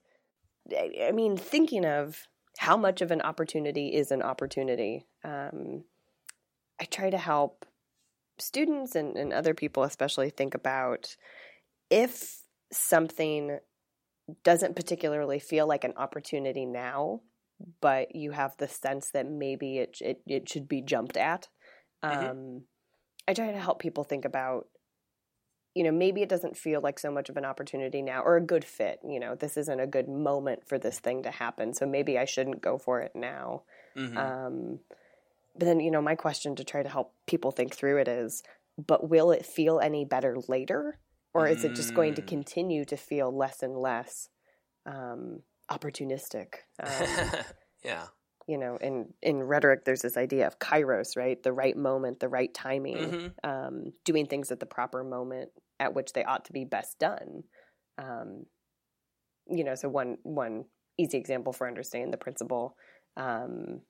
[0.74, 2.26] I mean, thinking of
[2.58, 5.06] how much of an opportunity is an opportunity.
[5.22, 5.84] Um,
[6.80, 7.66] I try to help
[8.38, 11.16] students and, and other people, especially, think about
[11.90, 13.60] if something
[14.44, 17.22] doesn't particularly feel like an opportunity now,
[17.80, 21.48] but you have the sense that maybe it it, it should be jumped at.
[22.02, 22.34] Um, Mhm.
[23.28, 24.68] I try to help people think about,
[25.74, 28.40] you know, maybe it doesn't feel like so much of an opportunity now or a
[28.40, 29.00] good fit.
[29.04, 32.24] You know, this isn't a good moment for this thing to happen, so maybe I
[32.26, 33.64] shouldn't go for it now.
[33.94, 34.34] mhm.
[34.38, 34.80] Um,
[35.56, 38.42] but then, you know, my question to try to help people think through it is,
[38.78, 40.98] but will it feel any better later?
[41.32, 42.26] Or is it just going to Mm.
[42.26, 44.28] continue to feel less and less
[44.86, 46.54] um, opportunistic?
[46.80, 47.32] Um,
[47.84, 48.06] yeah.
[48.46, 51.42] you know, in, in rhetoric, there's this idea of kairos, right?
[51.42, 53.32] The right moment, the right timing, Mhm.
[53.42, 55.50] um, doing things at the proper moment
[55.80, 57.44] at which they ought to be best done.
[57.98, 58.46] Um,
[59.46, 60.64] you know, so one one
[60.98, 62.76] easy example for understanding the principle
[63.16, 63.80] um,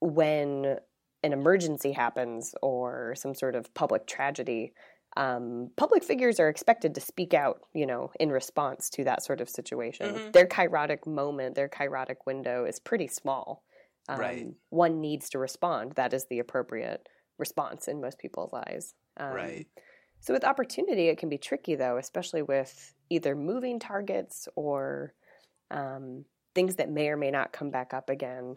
[0.00, 0.78] when
[1.22, 4.72] an emergency happens or some sort of public tragedy,
[5.16, 9.40] um, public figures are expected to speak out, you know, in response to that sort
[9.40, 10.14] of situation.
[10.14, 10.32] Mhm.
[10.32, 13.64] Their kairotic moment, their kairotic window is pretty small.
[14.08, 14.46] Um, Right.
[14.70, 15.92] One needs to respond.
[15.92, 18.94] That is the appropriate response in most people's eyes.
[19.16, 19.66] Um, Right.
[20.20, 25.14] So with opportunity, it can be tricky though, especially with either moving targets or
[25.70, 26.24] um,
[26.54, 28.56] things that may or may not come back up again.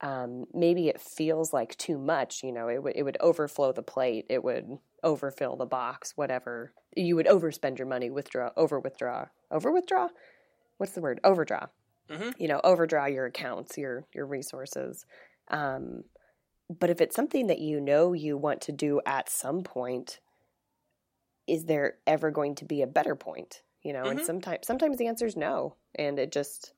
[0.00, 2.42] Um, maybe it feels like too much.
[2.44, 4.26] You know, it would it would overflow the plate.
[4.28, 6.16] It would overfill the box.
[6.16, 10.08] Whatever you would overspend your money, withdraw, over withdraw, over withdraw.
[10.78, 11.20] What's the word?
[11.24, 11.68] Overdraw.
[12.08, 12.32] Mhm.
[12.38, 15.06] You know, overdraw your accounts, your your resources.
[15.48, 16.04] Um,
[16.70, 20.20] but if it's something that you know you want to do at some point,
[21.46, 23.62] is there ever going to be a better point?
[23.82, 24.24] You know, and Mhm.
[24.24, 26.74] sometimes sometimes the answer is no, and it just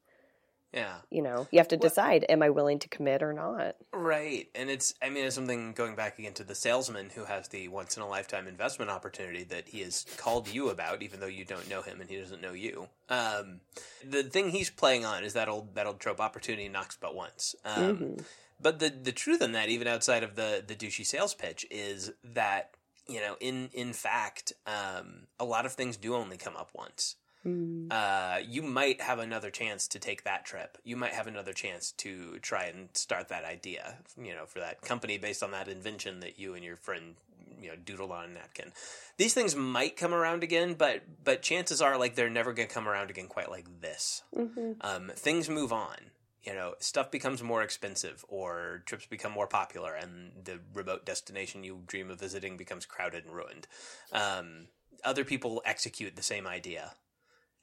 [0.72, 0.98] Yeah.
[1.10, 3.76] you know you have to Well- decide: am I willing to commit or not?
[3.92, 4.48] Right.
[4.54, 7.68] And it's, I mean, it's something going back again to the salesman who has the
[7.68, 11.44] once in a lifetime investment opportunity that he has called you about, even though you
[11.44, 12.88] don't know him and he doesn't know you.
[13.08, 13.60] Um,
[14.04, 17.54] the thing he's playing on is that old, that old trope opportunity knocks but once.
[17.64, 18.24] Um, Mhm.
[18.62, 22.12] But the, the truth in that, even outside of the, the douchey sales pitch, is
[22.22, 22.74] that,
[23.08, 27.16] you know, in, in fact, um, a lot of things do only come up once
[27.46, 27.90] Mm.
[27.90, 30.76] uh, you might have another chance to take that trip.
[30.84, 34.82] You might have another chance to try and start that idea, you know, for that
[34.82, 37.14] company based on that invention that you and your friend,
[37.60, 38.72] you know, doodled on a napkin.
[39.16, 42.74] These things might come around again, but but chances are like they're never going to
[42.74, 44.22] come around again quite like this.
[44.36, 44.76] Mhm.
[44.82, 46.10] Um, things move on.
[46.42, 51.64] You know, stuff becomes more expensive, or trips become more popular, and the remote destination
[51.64, 53.66] you dream of visiting becomes crowded and ruined.
[54.12, 54.68] Um,
[55.04, 56.92] other people execute the same idea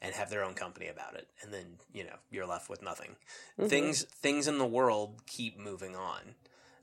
[0.02, 3.16] and have their own company about it, and then you know you're left with nothing.
[3.58, 3.70] Mhm.
[3.70, 6.36] Things things in the world keep moving on.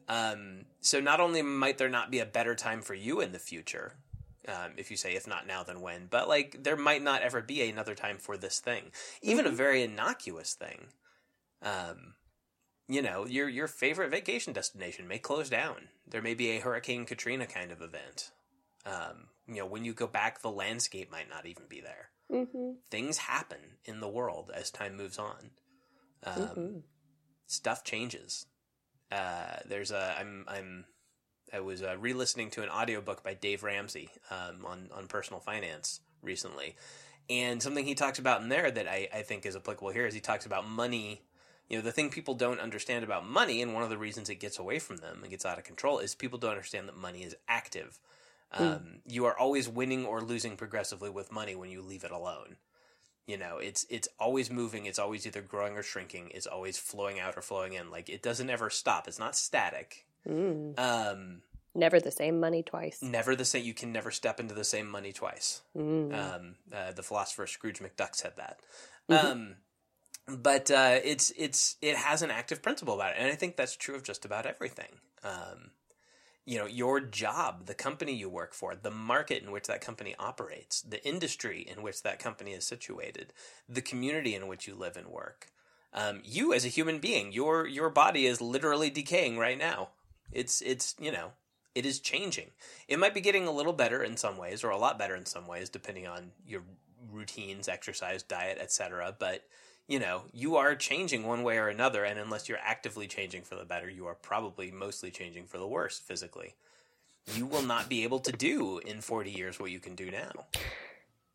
[0.08, 3.38] Um, so not only might there not be a better time for you in the
[3.38, 3.96] future,
[4.46, 7.40] um, if you say if not now then when, but like there might not ever
[7.40, 8.92] be another time for this thing,
[9.22, 10.88] even a very innocuous thing.
[11.62, 12.14] Um,
[12.86, 15.88] you know, your your favorite vacation destination may close down.
[16.06, 18.30] There may be a Hurricane Katrina kind of event.
[18.84, 22.10] Um, you know, when you go back, the landscape might not even be there.
[22.30, 22.76] Mhm.
[22.90, 25.50] Things happen in the world as time moves on.
[26.22, 26.82] Um, Mhm.
[27.46, 28.46] Stuff changes.
[29.10, 30.86] Uh, there's a I'm I'm
[31.52, 36.00] I was uh, re-listening to an audiobook by Dave Ramsey um, on on personal finance
[36.22, 36.74] recently,
[37.28, 40.14] and something he talks about in there that I, I think is applicable here is
[40.14, 41.22] he talks about money.
[41.68, 44.36] You know, the thing people don't understand about money, and one of the reasons it
[44.36, 47.22] gets away from them and gets out of control, is people don't understand that money
[47.22, 47.98] is active.
[48.58, 52.56] Um, You are always winning or losing progressively with money when you leave it alone.
[53.26, 54.84] You know, it's it's always moving.
[54.86, 56.30] It's always either growing or shrinking.
[56.34, 57.90] It's always flowing out or flowing in.
[57.90, 59.08] Like it doesn't ever stop.
[59.08, 60.04] It's not static.
[60.28, 60.78] Mm.
[60.78, 61.42] Um,
[61.74, 63.02] Never the same money twice.
[63.02, 63.64] never the same.
[63.64, 65.62] You can never step into the same money twice.
[65.76, 66.14] Mm.
[66.14, 68.60] Um, uh, the philosopher Scrooge McDuck said that.
[69.10, 69.24] Mhm.
[69.24, 69.56] Um,
[70.28, 73.74] but uh, it's it's it has an active principle about it, and I think that's
[73.76, 75.00] true of just about everything.
[75.22, 75.70] Um,
[76.46, 80.14] you know, your job, the company you work for, the market in which that company
[80.18, 83.32] operates, the industry in which that company is situated,
[83.68, 85.48] the community in which you live and work.
[85.94, 89.90] Um, you as a human being, your your body is literally decaying right now.
[90.32, 91.32] It's it's you know
[91.74, 92.50] it is changing.
[92.88, 95.26] It might be getting a little better in some ways, or a lot better in
[95.26, 96.62] some ways, depending on your
[97.12, 99.14] routines, exercise, diet, etc.
[99.18, 99.44] But
[99.88, 103.54] you know, you are changing one way or another, and unless you're actively changing for
[103.54, 106.54] the better, you are probably mostly changing for the worse physically.
[107.34, 110.32] You will not be able to do in 40 years what you can do now.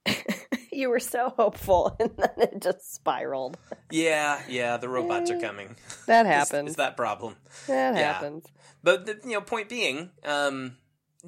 [0.71, 3.57] you were so hopeful, and then it just spiraled.
[3.91, 5.75] Yeah, yeah, the robots are coming.
[6.07, 6.69] That happens.
[6.69, 7.35] It's that problem.
[7.67, 8.13] that yeah.
[8.13, 8.45] happens.
[8.83, 10.77] But the you know point being, um,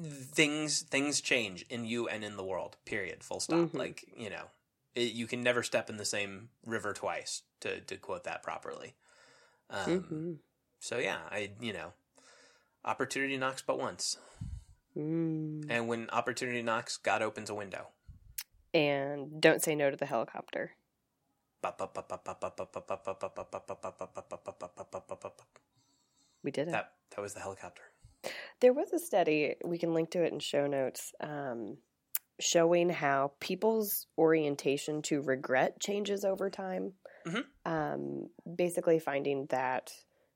[0.00, 2.76] things things change in you and in the world.
[2.84, 3.22] Period.
[3.22, 3.58] Full stop.
[3.58, 3.74] Mhm.
[3.74, 4.44] Like you know,
[4.94, 7.42] it, you can never step in the same river twice.
[7.60, 8.94] To to quote that properly.
[9.70, 10.38] Um, Mhm.
[10.80, 11.92] So yeah, I you know,
[12.84, 14.18] opportunity knocks but once,
[14.96, 15.66] Mm.
[15.70, 17.88] and when opportunity knocks, God opens a window.
[18.74, 20.72] And don't say no to the helicopter.
[26.42, 26.72] We did it.
[26.72, 27.82] That that was the helicopter.
[28.60, 31.78] There was a study, we can link to it in show notes, um,
[32.42, 36.94] showing how people's orientation to regret changes over time.
[37.24, 37.44] Mhm.
[37.64, 39.92] Um, basically, finding that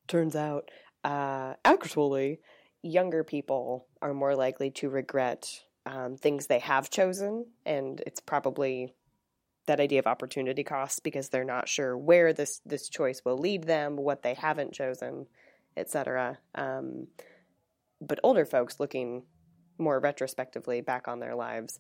[0.07, 0.71] turns out,
[1.05, 2.41] uh, actually,
[2.83, 5.49] younger people are more likely to regret
[5.85, 8.95] um, things they have chosen, and it's probably
[9.67, 13.65] that idea of opportunity costs because they're not sure where this this choice will lead
[13.65, 15.27] them, what they haven't chosen,
[15.77, 16.39] etc.
[16.55, 17.09] Um,
[18.01, 19.25] but older folks looking
[19.79, 21.79] more retrospectively back on their lives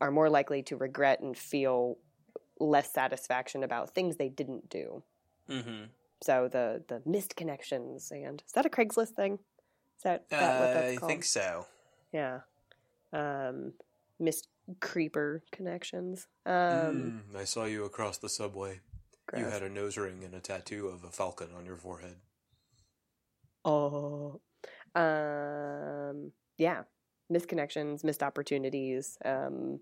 [0.00, 1.98] are more likely to regret and feel
[2.58, 5.02] less satisfaction about things they didn't do.
[5.48, 5.84] Mm-hmm.
[6.22, 9.34] So the the missed connections and is that a Craigslist thing?
[9.98, 11.66] Is that, that what Uh, that's I think so.
[12.12, 12.40] Yeah.
[13.12, 13.72] Um,
[14.18, 14.48] missed
[14.80, 16.26] creeper connections.
[16.44, 18.80] Um, Mm, I saw you across the subway.
[19.36, 22.16] You had a nose ring and a tattoo of a falcon on your forehead.
[23.64, 24.40] Oh.
[24.94, 26.82] Um, yeah.
[27.28, 29.80] Missed connections, missed opportunities, um,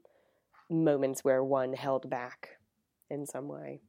[0.71, 2.59] moments where one held back
[3.11, 3.81] in some way.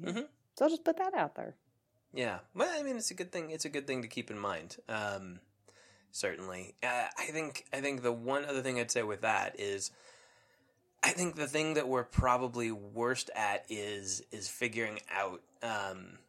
[0.00, 0.28] Mhm.
[0.54, 1.56] So I'll just put that out there.
[2.12, 3.50] Yeah, well, I mean, it's a good thing.
[3.50, 4.76] It's a good thing to keep in mind.
[4.88, 5.40] Um,
[6.12, 7.64] certainly, uh, I think.
[7.72, 9.90] I think the one other thing I'd say with that is,
[11.02, 16.20] I think the thing that we're probably worst at is is figuring out, um,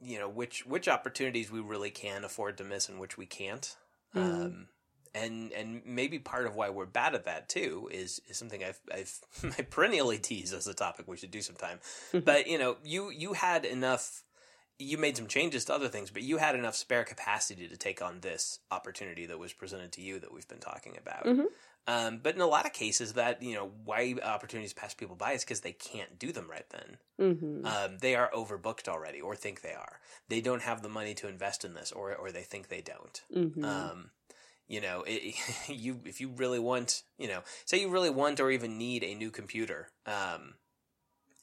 [0.00, 3.76] you know, which which opportunities we really can afford to miss and which we can't.
[4.14, 4.44] Mhm.
[4.46, 4.68] Um,
[5.14, 8.80] and and maybe part of why we're bad at that too is is something I've
[8.92, 9.18] I've
[9.58, 11.80] I perennially tease as a topic we should do sometime.
[12.12, 14.22] but you know, you you had enough.
[14.82, 18.00] You made some changes to other things, but you had enough spare capacity to take
[18.00, 21.26] on this opportunity that was presented to you that we've been talking about.
[21.26, 21.44] Mhm.
[21.86, 25.32] Um, but in a lot of cases, that you know why opportunities pass people by
[25.32, 26.98] is because they can't do them right then.
[27.18, 30.00] hmm Um, they are overbooked already, or think they are.
[30.28, 33.22] They don't have the money to invest in this, or or they think they don't.
[33.34, 34.10] hmm Um,
[34.70, 35.34] you know, it,
[35.68, 39.14] you if you really want, you know, say you really want or even need a
[39.16, 40.54] new computer, um,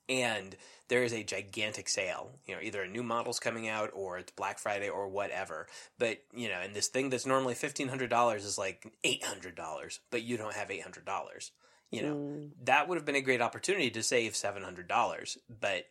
[0.09, 0.55] and
[0.87, 4.31] there is a gigantic sale, you know, either a new model's coming out or it's
[4.31, 5.67] Black Friday or whatever.
[5.99, 9.55] But you know, and this thing that's normally fifteen hundred dollars is like eight hundred
[9.55, 11.51] dollars, but you don't have eight hundred dollars.
[11.91, 12.49] You know, Mm.
[12.65, 15.85] that would have been a great opportunity to save seven hundred dollars, but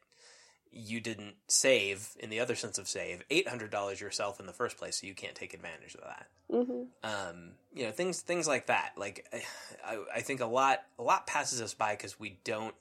[0.77, 4.53] you didn't save in the other sense of save eight hundred dollars yourself in the
[4.53, 6.27] first place, so you can't take advantage of that.
[6.51, 8.93] hmm Um, you know, things things like that.
[8.97, 9.27] Like,
[9.87, 12.75] I, I think a lot a lot passes us by because we don't.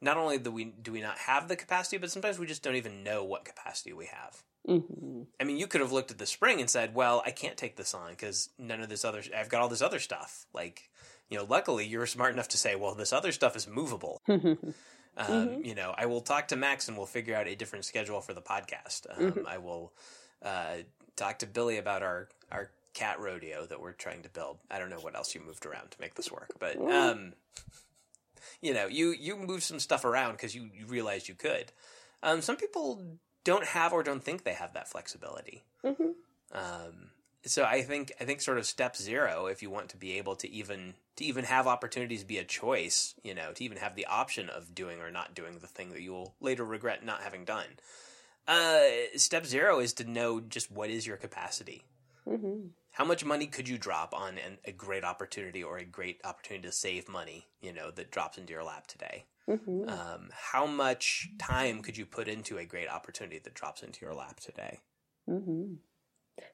[0.00, 2.76] Not only do we do we not have the capacity, but sometimes we just don't
[2.76, 4.42] even know what capacity we have.
[4.66, 7.56] hmm I mean, you could have looked at the spring and said, "Well, I can't
[7.56, 9.22] take this on because none of this other.
[9.36, 10.90] I've got all this other stuff." Like,
[11.28, 14.20] you know, luckily you were smart enough to say, "Well, this other stuff is movable."
[15.18, 18.20] Um, You know, I will talk to Max and we'll figure out a different schedule
[18.20, 19.06] for the podcast.
[19.10, 19.92] Um, I will
[20.42, 20.76] uh,
[21.16, 24.58] talk to Billy about our our cat rodeo that we're trying to build.
[24.70, 27.34] I don't know what else you moved around to make this work, but um,
[28.60, 31.72] you know, you you move some stuff around because you you realized you could.
[32.22, 33.02] Um, some people
[33.44, 35.62] don't have or don't think they have that flexibility.
[35.82, 36.12] hmm
[36.52, 37.10] Um,
[37.44, 40.36] so I think I think sort of step zero, if you want to be able
[40.36, 44.06] to even to even have opportunities be a choice, you know, to even have the
[44.06, 47.44] option of doing or not doing the thing that you will later regret not having
[47.44, 47.78] done.
[48.46, 48.80] Uh,
[49.16, 51.84] step zero is to know just what is your capacity.
[52.26, 56.20] hmm How much money could you drop on an, a great opportunity or a great
[56.24, 59.26] opportunity to save money, you know, that drops into your lap today?
[59.46, 64.04] hmm Um, how much time could you put into a great opportunity that drops into
[64.04, 64.80] your lap today?
[65.26, 65.74] hmm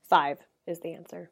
[0.03, 1.31] Five is the answer.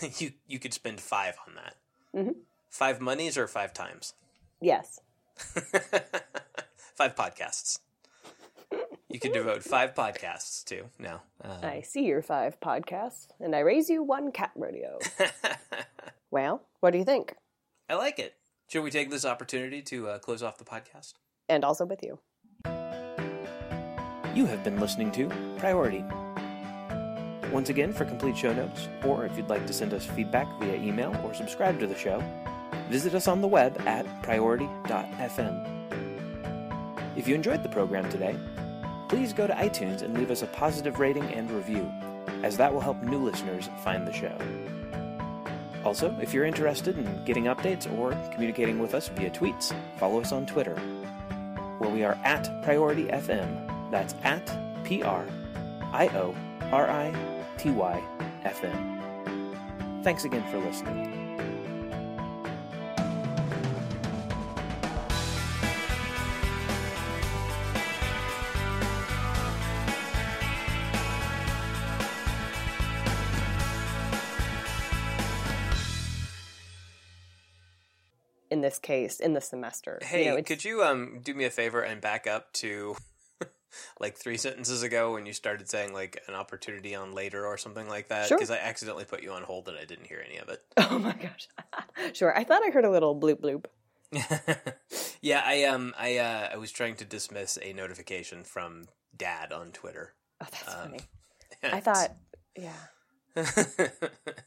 [0.18, 1.76] you you could spend five on that.
[2.14, 2.36] Mhm.
[2.70, 4.14] Five monies or five times?
[4.60, 5.00] Yes.
[5.36, 7.78] five podcasts.
[9.08, 10.84] You could devote five podcasts to.
[10.98, 11.20] No.
[11.42, 14.98] Um, I see your five podcasts, and I raise you one cat rodeo.
[16.30, 17.34] well, what do you think?
[17.88, 18.34] I like it.
[18.68, 21.14] Should we take this opportunity to uh, close off the podcast?
[21.48, 22.18] And also with you.
[24.34, 25.28] You have been listening to
[25.58, 26.04] Priority.
[27.52, 30.74] Once again, for complete show notes, or if you'd like to send us feedback via
[30.74, 32.22] email or subscribe to the show,
[32.88, 35.72] visit us on the web at priority.fm.
[37.16, 38.36] If you enjoyed the program today,
[39.08, 41.90] please go to iTunes and leave us a positive rating and review,
[42.42, 44.36] as that will help new listeners find the show.
[45.84, 50.32] Also, if you're interested in getting updates or communicating with us via tweets, follow us
[50.32, 50.74] on Twitter,
[51.78, 53.90] where we are at Priority FM.
[53.90, 54.44] That's at
[54.84, 55.24] P R
[55.92, 56.34] I O
[56.72, 58.02] R I T Y
[58.44, 60.02] F M.
[60.02, 61.24] Thanks again for listening.
[78.48, 79.98] In this case, in the semester.
[80.02, 82.96] Hey, you know, could you um do me a favor and back up to
[84.00, 87.88] like three sentences ago when you started saying like an opportunity on later or something
[87.88, 88.28] like that?
[88.28, 88.36] Sure.
[88.38, 90.62] Because I accidentally put you on hold and I didn't hear any of it.
[90.90, 91.48] Oh my gosh.
[92.14, 92.36] sure.
[92.36, 93.64] I thought I heard a little bloop bloop.
[95.20, 99.72] yeah, I um I uh I was trying to dismiss a notification from dad on
[99.72, 100.14] Twitter.
[100.40, 101.00] Oh, that's Um, funny.
[101.62, 102.12] I thought,
[102.56, 102.72] yeah,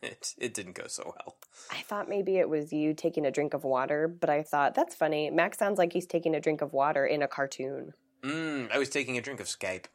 [0.02, 1.36] it it didn't go so well.
[1.72, 4.96] I thought maybe it was you taking a drink of water, but I thought that's
[4.96, 5.30] funny.
[5.30, 7.94] Max sounds like he's taking a drink of water in a cartoon.
[8.24, 9.86] Mm, I was taking a drink of Skype.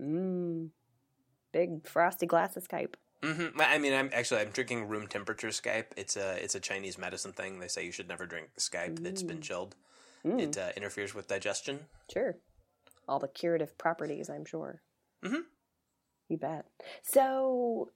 [0.00, 0.68] Mmm.
[1.52, 2.94] Big frosty glass of Skype.
[3.22, 3.60] Mm-hmm.
[3.60, 5.86] I mean, I'm actually I'm drinking room temperature Skype.
[5.96, 7.58] It's a it's a Chinese medicine thing.
[7.60, 9.74] They say you should never drink Skype that's been chilled.
[10.24, 11.80] Mm, It uh, interferes with digestion.
[12.12, 12.36] sure.
[13.08, 14.82] All the curative properties, I'm sure.
[15.24, 15.42] Mm-hmm.
[16.28, 16.66] You bet.
[17.02, 17.90] So,